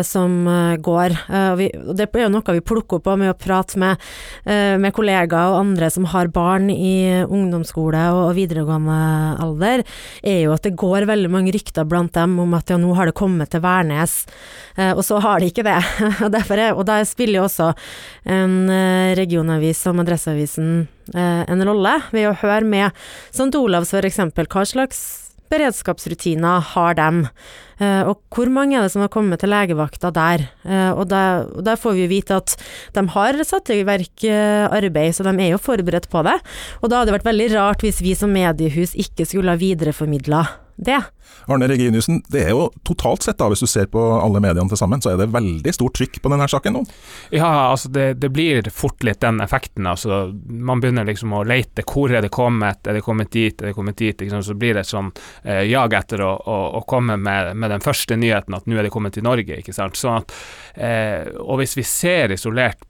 som 0.07 0.35
går. 0.83 1.15
Og, 1.29 1.55
vi, 1.61 1.71
og, 1.79 1.93
det 1.99 2.09
er 2.09 2.25
jo 2.25 2.33
noe 2.35 2.57
vi 2.57 2.65
plukker 2.73 2.99
opp 2.99 3.11
med 3.21 3.33
å 3.33 3.39
prate 3.39 3.79
med, 3.81 4.03
med 4.45 4.95
kollegaer 4.97 5.55
og 5.55 5.61
andre 5.63 5.91
som 5.93 6.09
har 6.11 6.31
barn 6.35 6.71
i 6.73 7.23
ungdomsskole 7.23 8.03
og 8.17 8.35
videregående 8.39 9.01
alder 9.41 9.70
heller, 9.71 10.01
er 10.23 10.41
jo 10.45 10.55
at 10.55 10.67
det 10.67 10.77
går 10.79 11.09
veldig 11.11 11.31
mange 11.33 11.55
rykter 11.55 11.89
blant 11.89 12.15
dem 12.17 12.39
om 12.43 12.55
at 12.59 12.71
ja, 12.71 12.79
nå 12.81 12.93
har 12.99 13.11
det 13.11 13.17
kommet 13.19 13.53
til 13.53 13.63
Værnes, 13.65 14.25
eh, 14.77 14.93
og 14.93 15.03
så 15.07 15.21
har 15.23 15.41
de 15.41 15.51
ikke 15.51 15.67
det. 15.67 15.79
og, 16.27 16.37
er, 16.37 16.75
og 16.75 16.85
da 16.89 17.01
spiller 17.09 17.41
jo 17.41 17.47
også 17.49 17.73
en 18.29 18.61
eh, 18.73 19.15
regionavis 19.19 19.81
som 19.87 20.03
Adresseavisen 20.03 20.71
eh, 21.15 21.43
en 21.47 21.67
rolle, 21.67 21.97
ved 22.15 22.31
å 22.31 22.37
høre 22.43 22.67
med 22.67 23.03
St. 23.33 23.53
Olavs 23.59 23.95
eksempel, 24.01 24.49
hva 24.51 24.67
slags 24.69 25.03
beredskapsrutiner 25.51 26.63
har 26.75 26.95
dem? 26.99 27.25
Eh, 27.81 28.03
og 28.05 28.21
hvor 28.35 28.51
mange 28.53 28.77
er 28.77 28.85
det 28.85 28.93
som 28.93 29.05
har 29.05 29.13
kommet 29.13 29.41
til 29.41 29.53
legevakta 29.53 30.13
der? 30.15 30.47
Eh, 30.69 30.91
og 30.93 31.09
der, 31.09 31.47
og 31.49 31.65
der 31.65 31.81
får 31.81 31.97
vi 31.97 32.09
vite 32.13 32.37
at 32.37 32.57
de 32.97 33.07
har 33.15 33.41
satt 33.49 33.73
i 33.73 33.83
verk 33.89 34.27
eh, 34.29 34.67
arbeid, 34.69 35.17
så 35.17 35.25
de 35.25 35.35
er 35.39 35.55
jo 35.55 35.63
forberedt 35.63 36.11
på 36.13 36.25
det. 36.29 36.37
Og 36.81 36.91
da 36.91 37.01
hadde 37.01 37.13
det 37.13 37.19
vært 37.21 37.31
veldig 37.31 37.53
rart 37.57 37.87
hvis 37.87 38.03
vi 38.05 38.17
som 38.19 38.35
mediehus 38.35 38.93
ikke 38.99 39.29
skulle 39.29 39.57
ha 39.57 39.61
videreformidla 39.61 40.45
det. 40.81 41.01
Arne 41.47 41.69
Reginiussen, 41.69 42.21
det 42.29 42.45
er 42.45 42.53
jo 42.55 42.69
totalt 42.87 43.25
sett, 43.25 43.39
da, 43.41 43.49
hvis 43.51 43.63
du 43.63 43.69
ser 43.71 43.89
på 43.93 44.01
alle 44.17 44.41
mediene 44.43 44.71
til 44.71 44.79
sammen, 44.79 45.03
så 45.03 45.13
er 45.13 45.21
det 45.21 45.31
veldig 45.33 45.73
stort 45.75 45.97
trykk 45.99 46.21
på 46.23 46.33
denne 46.33 46.47
saken 46.51 46.77
nå? 46.77 46.83
Ja, 47.35 47.49
altså 47.71 47.91
det, 47.93 48.07
det 48.23 48.31
blir 48.35 48.69
fort 48.75 49.05
litt 49.07 49.23
den 49.25 49.41
effekten. 49.45 49.89
altså 49.91 50.23
Man 50.33 50.83
begynner 50.83 51.09
liksom 51.09 51.35
å 51.37 51.43
lete. 51.47 51.85
Hvor 51.87 52.13
er 52.13 52.25
det 52.25 52.33
kommet? 52.35 52.87
Er 52.87 52.99
det 52.99 53.05
kommet 53.07 53.33
dit? 53.35 53.61
Er 53.61 53.71
det 53.71 53.77
kommet 53.77 53.99
dit? 54.01 54.21
Liksom, 54.21 54.45
så 54.47 54.57
blir 54.59 54.77
det 54.77 54.85
et 54.85 54.93
sånn 54.93 55.11
eh, 55.43 55.65
jag 55.69 55.95
etter 55.97 56.25
å, 56.25 56.33
å, 56.39 56.59
å 56.81 56.85
komme 56.89 57.19
med, 57.21 57.55
med, 57.57 57.70
den 57.71 57.85
første 57.85 58.19
nyheten 58.19 58.57
at 58.57 58.67
nå 58.69 58.79
er 58.79 58.87
det 58.87 58.95
kommet 58.95 59.17
til 59.17 59.27
Norge. 59.27 59.61
ikke 59.61 59.75
sant? 59.77 59.99
Sånn 59.99 60.21
at, 60.21 60.35
eh, 60.75 61.31
og 61.41 61.61
hvis 61.63 61.77
vi 61.79 61.87
ser 61.87 62.35
isolert 62.35 62.85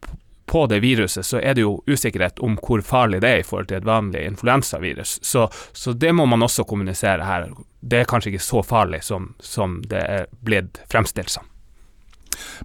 på 0.51 0.67
det 0.67 0.81
viruset, 0.83 1.27
så 1.27 1.39
er 1.39 1.55
det 1.55 1.63
jo 1.63 1.77
usikkerhet 1.87 2.41
om 2.43 2.57
hvor 2.59 2.83
farlig 2.83 3.21
det 3.23 3.29
er 3.31 3.43
i 3.43 3.47
forhold 3.47 3.69
til 3.71 3.79
et 3.79 3.87
vanlig 3.87 4.25
influensavirus. 4.27 5.21
Så, 5.23 5.45
så 5.73 5.93
det 5.93 6.11
må 6.13 6.27
man 6.27 6.43
også 6.43 6.67
kommunisere 6.67 7.23
her. 7.23 7.47
Det 7.81 8.01
er 8.01 8.09
kanskje 8.11 8.33
ikke 8.33 8.43
så 8.43 8.63
farlig 8.67 9.05
som, 9.07 9.31
som 9.39 9.79
det 9.87 10.01
er 10.03 10.27
blitt 10.43 10.83
fremstilt 10.91 11.31
som. 11.31 11.47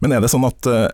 Men 0.02 0.16
er 0.16 0.24
det 0.24 0.32
sånn 0.34 0.48
at 0.48 0.66
uh, 0.66 0.88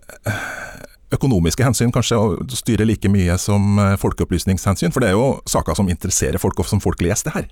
økonomiske 1.15 1.65
hensyn 1.65 1.91
kanskje 1.93 2.19
styrer 2.55 2.87
like 2.87 3.09
mye 3.11 3.37
som 3.41 3.79
eh, 3.81 3.95
folkeopplysningshensyn? 4.01 4.93
For 4.93 5.03
det 5.03 5.11
er 5.11 5.17
jo 5.17 5.41
saker 5.49 5.77
som 5.77 5.89
interesserer 5.91 6.41
folk, 6.41 6.59
og 6.61 6.69
som 6.69 6.81
folk 6.83 7.01
leser 7.03 7.29
det 7.29 7.35
her. 7.35 7.49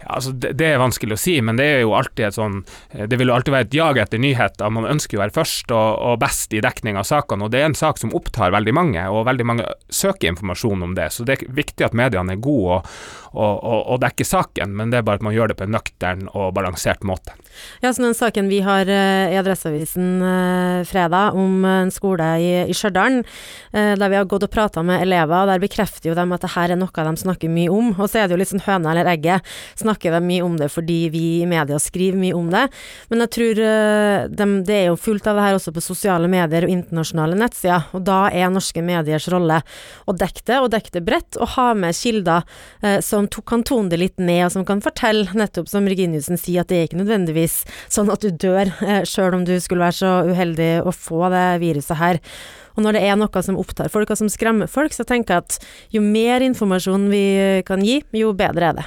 Ja, 0.00 0.14
altså 0.16 0.32
det, 0.32 0.54
det, 0.60 0.70
er 0.70 0.80
vanskelig 0.80 1.16
å 1.16 1.20
si, 1.20 1.34
men 1.44 1.58
det 1.60 1.66
er 1.68 1.82
jo 1.82 1.92
alltid 1.96 2.24
et 2.28 2.36
sånn 2.38 2.62
eh, 2.94 3.04
Det 3.10 3.18
vil 3.20 3.28
jo 3.28 3.34
alltid 3.36 3.54
være 3.54 3.68
et 3.68 3.76
jag 3.76 4.00
etter 4.00 4.22
nyheter. 4.22 4.72
Man 4.72 4.88
ønsker 4.88 5.16
jo 5.16 5.22
å 5.22 5.24
være 5.26 5.36
først 5.36 5.74
og, 5.76 5.88
og 6.10 6.20
best 6.22 6.56
i 6.56 6.62
dekning 6.64 7.00
av 7.00 7.08
sakene, 7.08 7.46
og 7.46 7.54
det 7.54 7.62
er 7.62 7.70
en 7.70 7.78
sak 7.78 8.00
som 8.00 8.14
opptar 8.16 8.54
veldig 8.56 8.74
mange, 8.76 9.06
og 9.12 9.26
veldig 9.28 9.48
mange 9.48 9.68
søker 9.92 10.32
informasjon 10.32 10.86
om 10.88 10.96
det. 10.98 11.10
Så 11.14 11.28
det 11.28 11.38
er 11.38 11.56
viktig 11.60 11.88
at 11.88 11.96
mediene 11.96 12.36
er 12.36 12.44
gode 12.44 12.80
og, 12.80 12.92
og, 13.32 13.80
og 13.92 14.00
dekker 14.02 14.26
saken, 14.26 14.74
men 14.78 14.92
det 14.92 15.00
er 15.00 15.06
bare 15.06 15.20
at 15.20 15.26
man 15.26 15.34
gjør 15.34 15.52
det 15.52 15.58
på 15.58 15.66
en 15.66 15.74
nøktern 15.76 16.26
og 16.32 16.52
balansert 16.56 17.04
måte. 17.06 17.34
Ja, 17.82 17.90
så 17.92 18.04
den 18.04 18.16
saken 18.16 18.50
vi 18.50 18.60
har 18.64 18.88
uh, 18.88 19.32
i 19.32 19.38
Adresseavisen 19.38 20.22
uh, 20.22 20.86
fredag 20.88 21.36
om 21.38 21.64
en 21.68 21.92
skole 21.94 22.28
i, 22.42 22.50
i 22.70 22.76
Stjørdal, 22.76 23.20
der 23.72 24.10
vi 24.10 24.16
har 24.16 24.26
gått 24.28 24.44
og 24.46 24.52
prata 24.52 24.82
med 24.86 25.02
elever, 25.04 25.42
og 25.42 25.50
der 25.50 25.60
bekrefter 25.62 26.10
jo 26.10 26.16
dem 26.16 26.32
at 26.34 26.42
det 26.44 26.50
her 26.54 26.72
er 26.72 26.78
noe 26.78 27.04
de 27.08 27.20
snakker 27.20 27.50
mye 27.52 27.70
om. 27.72 27.90
Og 27.96 28.08
så 28.10 28.20
er 28.20 28.28
det 28.28 28.34
jo 28.34 28.40
litt 28.40 28.50
sånn 28.50 28.64
høna 28.64 28.92
eller 28.92 29.08
egget 29.12 29.46
snakker 29.78 30.14
de 30.14 30.20
mye 30.24 30.44
om 30.44 30.56
det 30.58 30.70
fordi 30.72 30.98
vi 31.12 31.24
i 31.42 31.48
media 31.48 31.78
skriver 31.82 32.18
mye 32.20 32.36
om 32.36 32.48
det. 32.52 32.64
Men 33.10 33.24
jeg 33.24 33.32
tror 33.36 33.60
de, 34.32 34.48
det 34.66 34.76
er 34.76 34.86
jo 34.90 34.98
fullt 35.00 35.28
av 35.30 35.38
det 35.38 35.46
her 35.46 35.58
også 35.58 35.74
på 35.74 35.84
sosiale 35.84 36.30
medier 36.30 36.66
og 36.66 36.72
internasjonale 36.72 37.38
nettsider, 37.38 37.88
og 37.96 38.04
da 38.06 38.18
er 38.32 38.52
norske 38.52 38.82
mediers 38.84 39.28
rolle 39.32 39.60
å 40.08 40.14
dekke 40.16 40.44
det, 40.48 40.58
og 40.62 40.70
dekke 40.74 40.94
det 40.96 41.04
bredt, 41.06 41.38
og 41.38 41.54
ha 41.56 41.68
med 41.78 41.96
kilder 41.96 42.46
eh, 42.82 42.98
som 43.04 43.17
to, 43.26 43.42
kan 43.42 43.64
tone 43.66 43.90
det 43.90 43.98
litt 43.98 44.22
ned, 44.22 44.44
og 44.46 44.52
som 44.54 44.66
kan 44.68 44.82
fortelle, 44.84 45.26
nettopp 45.34 45.66
som 45.70 45.88
Reginiussen 45.90 46.38
sier, 46.38 46.62
at 46.62 46.70
det 46.70 46.78
er 46.78 46.86
ikke 46.86 47.00
nødvendigvis 47.00 47.64
sånn 47.90 48.12
at 48.14 48.22
du 48.22 48.30
dør 48.30 48.70
uh, 48.78 49.02
sjøl 49.02 49.40
om 49.40 49.42
du 49.48 49.56
skulle 49.64 49.82
være 49.88 49.98
så 49.98 50.12
uheldig 50.28 50.70
å 50.86 50.94
få 50.94 51.26
det 51.34 51.46
viruset 51.64 51.98
her. 51.98 52.22
Og 52.78 52.84
når 52.84 52.94
det 52.94 53.02
er 53.08 53.18
noe 53.18 53.42
som 53.42 53.58
opptar 53.58 53.90
folk, 53.90 54.12
og 54.14 54.20
som 54.20 54.30
skremmer 54.30 54.70
folk, 54.70 54.94
så 54.94 55.02
tenker 55.08 55.34
jeg 55.34 55.48
at 55.48 55.68
jo 55.98 56.04
mer 56.04 56.44
informasjon 56.46 57.10
vi 57.10 57.24
kan 57.66 57.82
gi, 57.82 57.98
jo 58.14 58.30
bedre 58.38 58.70
er 58.70 58.78
det. 58.78 58.86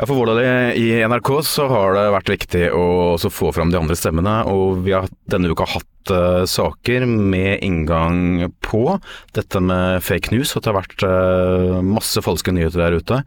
Ja, 0.00 0.06
For 0.08 0.16
vår 0.16 0.30
del 0.32 0.78
i 0.80 0.86
NRK 1.04 1.28
så 1.44 1.66
har 1.68 1.92
det 1.92 2.06
vært 2.14 2.30
viktig 2.32 2.62
å 2.72 3.18
få 3.20 3.50
fram 3.52 3.68
de 3.68 3.76
andre 3.76 3.98
stemmene, 4.00 4.38
og 4.48 4.80
vi 4.86 4.96
har 4.96 5.10
denne 5.28 5.52
uka 5.52 5.68
hatt 5.68 5.99
uh, 6.08 6.44
saker 6.48 7.04
med 7.06 7.60
inngang 7.64 8.48
på 8.64 8.98
dette 9.36 9.60
med 9.60 10.00
fake 10.04 10.32
news, 10.32 10.54
at 10.56 10.64
det 10.64 10.72
har 10.72 10.78
vært 10.78 11.04
uh, 11.04 11.80
masse 11.84 12.22
falske 12.24 12.54
nyheter 12.54 12.80
der 12.80 12.96
ute 13.00 13.20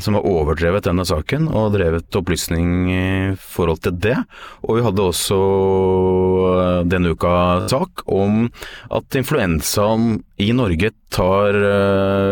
som 0.00 0.16
har 0.16 0.28
overdrevet 0.28 0.86
denne 0.86 1.06
saken 1.08 1.48
og 1.48 1.74
drevet 1.74 2.20
opplysning 2.20 2.70
i 2.92 3.04
forhold 3.40 3.82
til 3.86 3.98
det. 4.06 4.16
Og 4.62 4.78
vi 4.78 4.86
hadde 4.86 5.08
også 5.10 5.40
uh, 5.40 6.80
denne 6.86 7.14
uka 7.16 7.34
sak 7.72 8.06
om 8.06 8.46
at 8.94 9.18
influensaen 9.18 10.20
i 10.40 10.52
Norge 10.56 10.94
tar 11.10 11.56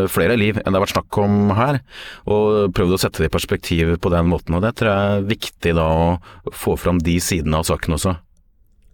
flere 0.08 0.37
liv 0.38 0.61
enn 0.61 0.70
det 0.70 0.78
har 0.78 0.84
vært 0.84 0.94
snakk 0.94 1.18
om 1.20 1.50
her, 1.58 1.80
og 2.30 2.70
prøvd 2.72 2.94
å 2.94 3.00
sette 3.02 3.20
det 3.20 3.28
i 3.28 3.34
perspektiv 3.34 3.90
på 4.00 4.12
den 4.14 4.30
måten. 4.30 4.54
og 4.54 4.62
Det 4.64 4.70
tror 4.78 4.92
jeg 4.92 5.18
er 5.18 5.28
viktig 5.34 5.74
da 5.76 5.88
å 5.90 6.54
få 6.54 6.78
fram 6.78 7.02
de 7.02 7.18
sidene 7.20 7.58
av 7.58 7.66
saken 7.68 7.98
også. 7.98 8.14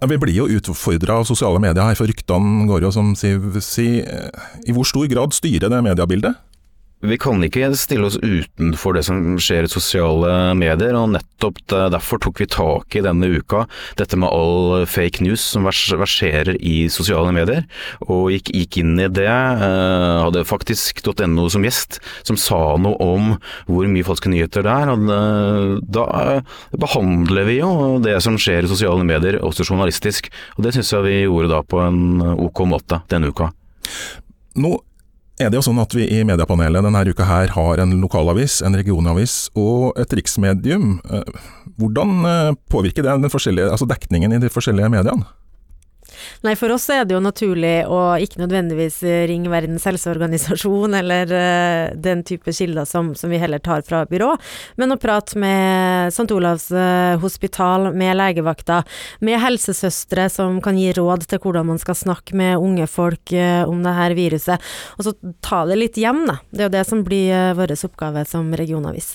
Ja, 0.05 0.09
vi 0.11 0.19
blir 0.21 0.37
jo 0.37 0.45
utfordra 0.53 1.15
av 1.17 1.25
sosiale 1.25 1.57
medier 1.65 1.81
her, 1.81 1.97
for 1.97 2.05
ryktene 2.05 2.67
går 2.69 2.85
jo 2.85 2.91
som 2.93 3.15
Siv 3.17 3.55
sier. 3.65 4.27
I 4.69 4.75
hvor 4.77 4.85
stor 4.85 5.07
grad 5.09 5.33
styrer 5.33 5.73
det 5.73 5.79
mediebildet? 5.81 6.37
Vi 7.05 7.19
kan 7.21 7.43
ikke 7.45 7.69
stille 7.77 8.07
oss 8.09 8.17
utenfor 8.17 8.95
det 8.97 9.03
som 9.05 9.37
skjer 9.43 9.67
i 9.67 9.71
sosiale 9.71 10.55
medier, 10.57 10.95
og 10.97 11.11
nettopp 11.13 11.59
derfor 11.93 12.21
tok 12.23 12.41
vi 12.41 12.47
tak 12.49 12.97
i 12.97 13.03
denne 13.05 13.29
uka 13.29 13.65
dette 13.99 14.17
med 14.17 14.33
all 14.33 14.87
fake 14.89 15.21
news 15.25 15.43
som 15.45 15.67
verserer 15.69 16.55
i 16.57 16.87
sosiale 16.93 17.35
medier, 17.37 17.67
og 18.07 18.31
gikk, 18.33 18.53
gikk 18.57 18.79
inn 18.81 18.95
i 18.97 19.11
det. 19.13 19.29
Eh, 19.29 20.23
hadde 20.25 20.47
faktisk.no 20.49 21.49
som 21.53 21.67
gjest, 21.67 22.01
som 22.25 22.41
sa 22.41 22.63
noe 22.81 22.97
om 23.05 23.35
hvor 23.69 23.91
mye 23.91 24.07
falske 24.07 24.33
nyheter 24.33 24.65
det 24.65 24.73
er. 24.73 24.95
Og 24.95 25.85
da 25.85 26.07
behandler 26.81 27.51
vi 27.51 27.59
jo 27.61 28.01
det 28.05 28.17
som 28.25 28.41
skjer 28.41 28.65
i 28.65 28.73
sosiale 28.73 29.05
medier, 29.05 29.43
også 29.45 29.69
journalistisk, 29.69 30.33
og 30.57 30.65
det 30.65 30.73
syns 30.79 30.95
jeg 30.97 31.05
vi 31.05 31.21
gjorde 31.27 31.53
da 31.53 31.61
på 31.69 31.85
en 31.85 32.25
ok 32.49 32.65
måte 32.71 33.03
denne 33.13 33.29
uka. 33.29 33.53
Nå 34.57 34.77
er 35.43 35.51
det 35.51 35.59
jo 35.59 35.65
sånn 35.67 35.83
at 35.83 35.95
vi 35.97 36.07
i 36.07 36.23
mediepanelet 36.27 36.85
denne 36.87 37.03
uka 37.11 37.27
her 37.27 37.53
har 37.57 37.81
en 37.83 37.97
lokalavis, 38.03 38.61
en 38.63 38.77
regionavis 38.79 39.49
og 39.59 39.97
et 39.99 40.13
riksmedium. 40.15 40.99
Eh, 41.11 41.41
hvordan 41.81 42.29
eh, 42.31 42.51
påvirker 42.71 43.07
det 43.07 43.15
altså 43.67 43.89
dekningen 43.91 44.37
i 44.37 44.43
de 44.43 44.53
forskjellige 44.53 44.93
mediene? 44.95 45.27
Nei, 46.45 46.55
for 46.59 46.73
oss 46.75 46.87
er 46.93 47.05
det 47.07 47.17
jo 47.17 47.23
naturlig 47.23 47.75
å 47.91 48.01
ikke 48.21 48.43
nødvendigvis 48.43 49.01
ringe 49.31 49.53
Verdens 49.53 49.87
helseorganisasjon 49.89 50.97
eller 51.01 51.33
uh, 51.33 51.95
den 51.97 52.25
type 52.27 52.53
kilder 52.55 52.89
som, 52.89 53.13
som, 53.19 53.33
vi 53.33 53.41
heller 53.41 53.63
tar 53.65 53.85
fra 53.87 54.05
byrå, 54.09 54.35
men 54.81 54.95
å 54.95 55.01
prate 55.01 55.39
med 55.41 56.13
St. 56.13 56.29
Olavs 56.35 56.69
uh, 56.75 57.17
hospital, 57.23 57.91
med 57.97 58.17
legevakta, 58.19 58.83
med 59.25 59.41
helsesøstre 59.43 60.29
som 60.33 60.61
kan 60.65 60.79
gi 60.79 60.93
råd 60.97 61.27
til 61.31 61.43
hvordan 61.43 61.73
man 61.73 61.83
skal 61.83 61.99
snakke 61.99 62.37
med 62.39 62.59
unge 62.61 62.89
folk 62.91 63.35
uh, 63.35 63.65
om 63.69 63.83
det 63.85 63.97
her 63.99 64.17
viruset, 64.19 64.73
og 64.99 65.09
så 65.09 65.17
ta 65.45 65.65
det 65.69 65.81
litt 65.81 66.01
hjem, 66.01 66.25
da. 66.31 66.41
Det 66.51 66.65
er 66.65 66.71
jo 66.71 66.77
det 66.79 66.89
som 66.89 67.05
blir 67.07 67.55
vår 67.59 67.77
oppgave 67.85 68.25
som 68.29 68.53
regionavis. 68.57 69.15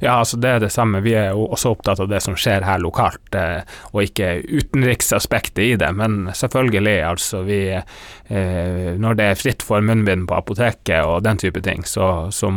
Ja, 0.00 0.18
altså 0.18 0.36
det 0.40 0.50
er 0.50 0.60
det 0.62 0.70
samme. 0.72 1.00
Vi 1.04 1.14
er 1.16 1.32
jo 1.32 1.46
også 1.52 1.72
opptatt 1.74 2.00
av 2.02 2.10
det 2.10 2.20
som 2.24 2.36
skjer 2.38 2.64
her 2.66 2.80
lokalt, 2.82 3.34
eh, 3.36 3.64
og 3.92 4.04
ikke 4.04 4.42
utenriksaspektet 4.44 5.62
i 5.64 5.74
det. 5.80 5.90
Men 5.96 6.28
selvfølgelig, 6.36 6.96
altså 7.08 7.42
vi 7.48 7.60
eh, 7.72 8.94
Når 9.00 9.18
det 9.18 9.26
er 9.26 9.40
fritt 9.40 9.64
for 9.66 9.84
munnbind 9.84 10.28
på 10.28 10.36
apoteket 10.36 11.04
og 11.04 11.24
den 11.24 11.40
type 11.40 11.60
ting, 11.64 11.84
så, 11.88 12.30
så 12.32 12.52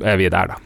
er 0.00 0.20
vi 0.20 0.28
der, 0.32 0.54
da. 0.54 0.60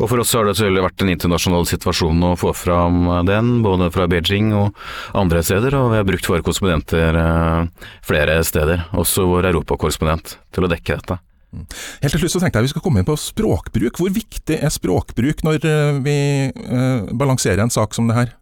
Og 0.00 0.08
For 0.10 0.20
oss 0.20 0.32
har 0.36 0.46
det 0.46 0.56
selvfølgelig 0.56 0.84
vært 0.86 1.02
en 1.04 1.12
internasjonal 1.12 1.66
situasjon 1.68 2.24
å 2.30 2.32
få 2.40 2.52
fram 2.56 3.06
den, 3.28 3.60
både 3.64 3.90
fra 3.92 4.06
Beijing 4.08 4.52
og 4.56 4.76
andre 5.16 5.42
steder. 5.44 5.76
Og 5.78 5.92
vi 5.92 6.00
har 6.00 6.08
brukt 6.08 6.30
våre 6.30 6.44
korrespondenter 6.44 7.20
eh, 7.20 7.86
flere 8.06 8.40
steder, 8.46 8.88
også 8.96 9.28
vår 9.30 9.50
europakorrespondent, 9.52 10.38
til 10.54 10.66
å 10.66 10.72
dekke 10.72 11.00
dette. 11.00 11.20
Helt 11.54 12.12
til 12.12 12.22
slutt 12.22 12.34
så 12.34 12.42
tenkte 12.42 12.60
jeg 12.60 12.68
vi 12.68 12.72
skal 12.74 12.84
komme 12.84 13.02
inn 13.02 13.08
på 13.08 13.16
språkbruk. 13.20 14.00
Hvor 14.00 14.10
viktig 14.12 14.58
er 14.58 14.72
språkbruk 14.72 15.44
når 15.46 15.62
eh, 15.68 16.00
vi 16.04 16.18
uh, 16.50 17.06
balanserer 17.16 17.62
en 17.64 17.72
sak 17.72 17.96
som 17.96 18.10
det 18.10 18.18
her? 18.18 18.34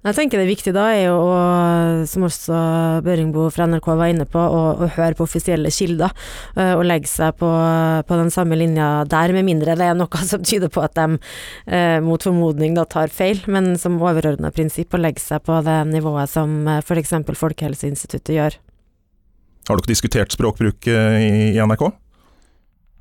Jeg 0.00 0.16
tenker 0.16 0.40
det 0.40 0.48
viktige 0.48 0.72
da 0.72 0.86
er 0.94 1.10
jo 1.10 1.16
å, 1.28 1.40
som 2.08 2.24
også 2.24 2.56
Børingbo 3.04 3.50
fra 3.52 3.66
NRK 3.68 3.88
var 4.00 4.08
inne 4.08 4.24
på, 4.24 4.40
å, 4.40 4.62
å 4.72 4.88
høre 4.96 5.12
på 5.18 5.26
offisielle 5.26 5.72
kilder. 5.76 6.14
Uh, 6.56 6.72
og 6.78 6.86
legge 6.88 7.10
seg 7.10 7.36
på, 7.40 7.50
på, 8.08 8.20
den 8.22 8.32
samme 8.32 8.56
linja 8.56 9.04
der, 9.08 9.34
med 9.36 9.44
mindre 9.48 9.76
det 9.76 9.90
er 9.90 9.98
noe 9.98 10.24
som 10.30 10.44
tyder 10.44 10.72
på 10.72 10.84
at 10.84 10.96
de 10.96 11.20
eh, 11.68 11.98
mot 12.04 12.20
formodning 12.24 12.74
da 12.78 12.86
tar 12.88 13.12
feil, 13.12 13.44
men 13.46 13.74
som 13.80 14.00
overordna 14.00 14.52
prinsipp 14.56 14.96
å 14.96 15.02
legge 15.04 15.22
seg 15.22 15.44
på 15.44 15.60
det 15.68 15.78
nivået 15.92 16.32
som 16.32 16.64
f.eks. 16.80 17.16
Folkehelseinstituttet 17.30 18.36
gjør. 18.36 18.60
Har 19.68 19.78
dere 19.78 19.92
diskutert 19.92 20.32
språkbruk 20.32 20.88
i 20.88 21.60
NRK? 21.60 21.90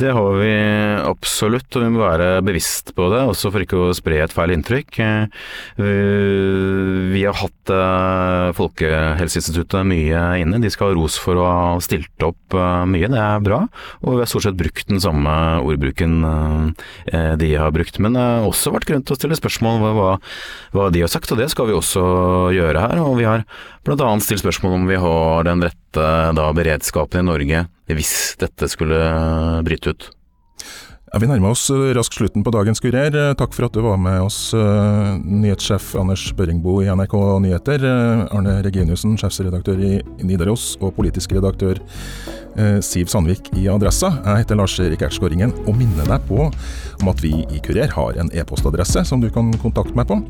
Det 0.00 0.12
har 0.16 0.36
vi 0.40 0.52
absolutt, 1.04 1.68
og 1.76 1.82
vi 1.84 1.88
må 1.92 2.00
være 2.00 2.40
bevisst 2.46 2.94
på 2.96 3.10
det, 3.12 3.20
også 3.28 3.50
for 3.52 3.60
ikke 3.60 3.76
å 3.76 3.92
spre 3.96 4.22
et 4.24 4.32
feil 4.32 4.54
inntrykk. 4.54 4.96
Vi 5.76 7.24
har 7.26 7.36
hatt 7.36 7.72
Folkehelseinstituttet 8.56 9.84
mye 9.90 10.22
inne. 10.40 10.60
De 10.62 10.70
skal 10.72 10.90
ha 10.90 10.96
ros 10.96 11.18
for 11.20 11.36
å 11.36 11.44
ha 11.44 11.74
stilt 11.84 12.24
opp 12.24 12.56
mye, 12.88 13.10
det 13.12 13.20
er 13.20 13.44
bra. 13.44 13.60
Og 14.00 14.16
vi 14.16 14.22
har 14.22 14.30
stort 14.30 14.46
sett 14.48 14.60
brukt 14.60 14.88
den 14.88 15.02
samme 15.04 15.34
ordbruken 15.60 16.16
de 17.10 17.50
har 17.60 17.74
brukt. 17.76 18.00
Men 18.00 18.16
det 18.16 18.24
har 18.24 18.48
også 18.48 18.72
vært 18.72 18.88
grunn 18.88 19.04
til 19.04 19.16
å 19.16 19.20
stille 19.20 19.36
spørsmål 19.36 19.82
ved 19.84 19.98
hva, 19.98 20.14
hva 20.76 20.88
de 20.94 21.04
har 21.04 21.12
sagt, 21.12 21.28
og 21.34 21.42
det 21.42 21.50
skal 21.52 21.68
vi 21.68 21.76
også 21.76 22.06
gjøre 22.56 22.86
her. 22.86 23.04
Og 23.04 23.20
vi 23.20 23.28
har 23.28 23.44
bl.a. 23.84 24.08
stilt 24.24 24.42
spørsmål 24.46 24.80
om 24.80 24.88
vi 24.88 24.96
har 25.00 25.44
den 25.48 25.68
rette 25.68 25.76
da, 26.38 26.48
beredskapen 26.56 27.20
i 27.20 27.28
Norge 27.28 27.66
hvis 27.90 28.36
dette 28.38 28.68
skulle 28.70 29.00
bryte 29.66 29.89
ut. 29.89 29.89
Ja, 31.10 31.18
vi 31.18 31.26
nærmer 31.26 31.50
oss 31.50 31.64
raskt 31.96 32.14
slutten 32.14 32.44
på 32.46 32.52
dagens 32.54 32.78
Kurer. 32.78 33.10
Takk 33.34 33.54
for 33.56 33.66
at 33.66 33.74
du 33.74 33.80
var 33.82 33.96
med 33.98 34.20
oss, 34.22 34.52
nyhetssjef 34.54 35.96
Anders 35.98 36.28
Børringbo 36.38 36.76
i 36.84 36.86
NRK 36.86 37.16
Nyheter, 37.42 37.82
Arne 38.30 38.60
Reginiussen, 38.62 39.16
sjefsredaktør 39.18 39.82
i 39.82 39.98
Nidaros, 40.22 40.76
og 40.78 40.94
politisk 41.00 41.34
redaktør 41.34 41.82
Siv 42.86 43.10
Sandvik 43.10 43.50
i 43.58 43.66
Adressa. 43.72 44.12
Jeg 44.22 44.44
heter 44.44 44.62
Lars 44.62 44.78
Erik 44.78 45.02
Ertskåringen, 45.02 45.50
og 45.66 45.74
minner 45.80 46.06
deg 46.14 46.30
på 46.30 46.46
om 46.46 47.10
at 47.10 47.26
vi 47.26 47.34
i 47.42 47.58
Kurer 47.64 47.90
har 47.96 48.22
en 48.22 48.30
e-postadresse 48.30 49.02
som 49.10 49.18
du 49.24 49.32
kan 49.34 49.50
kontakte 49.58 49.98
meg 49.98 50.06
på. 50.12 50.22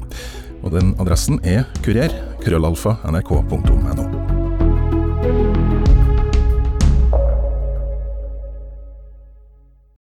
Og 0.65 0.75
den 0.77 0.95
adressen 1.01 1.41
er 1.45 1.65
kurer, 1.85 2.13
krøllalfa, 2.45 2.99
nrk.no. 3.09 4.30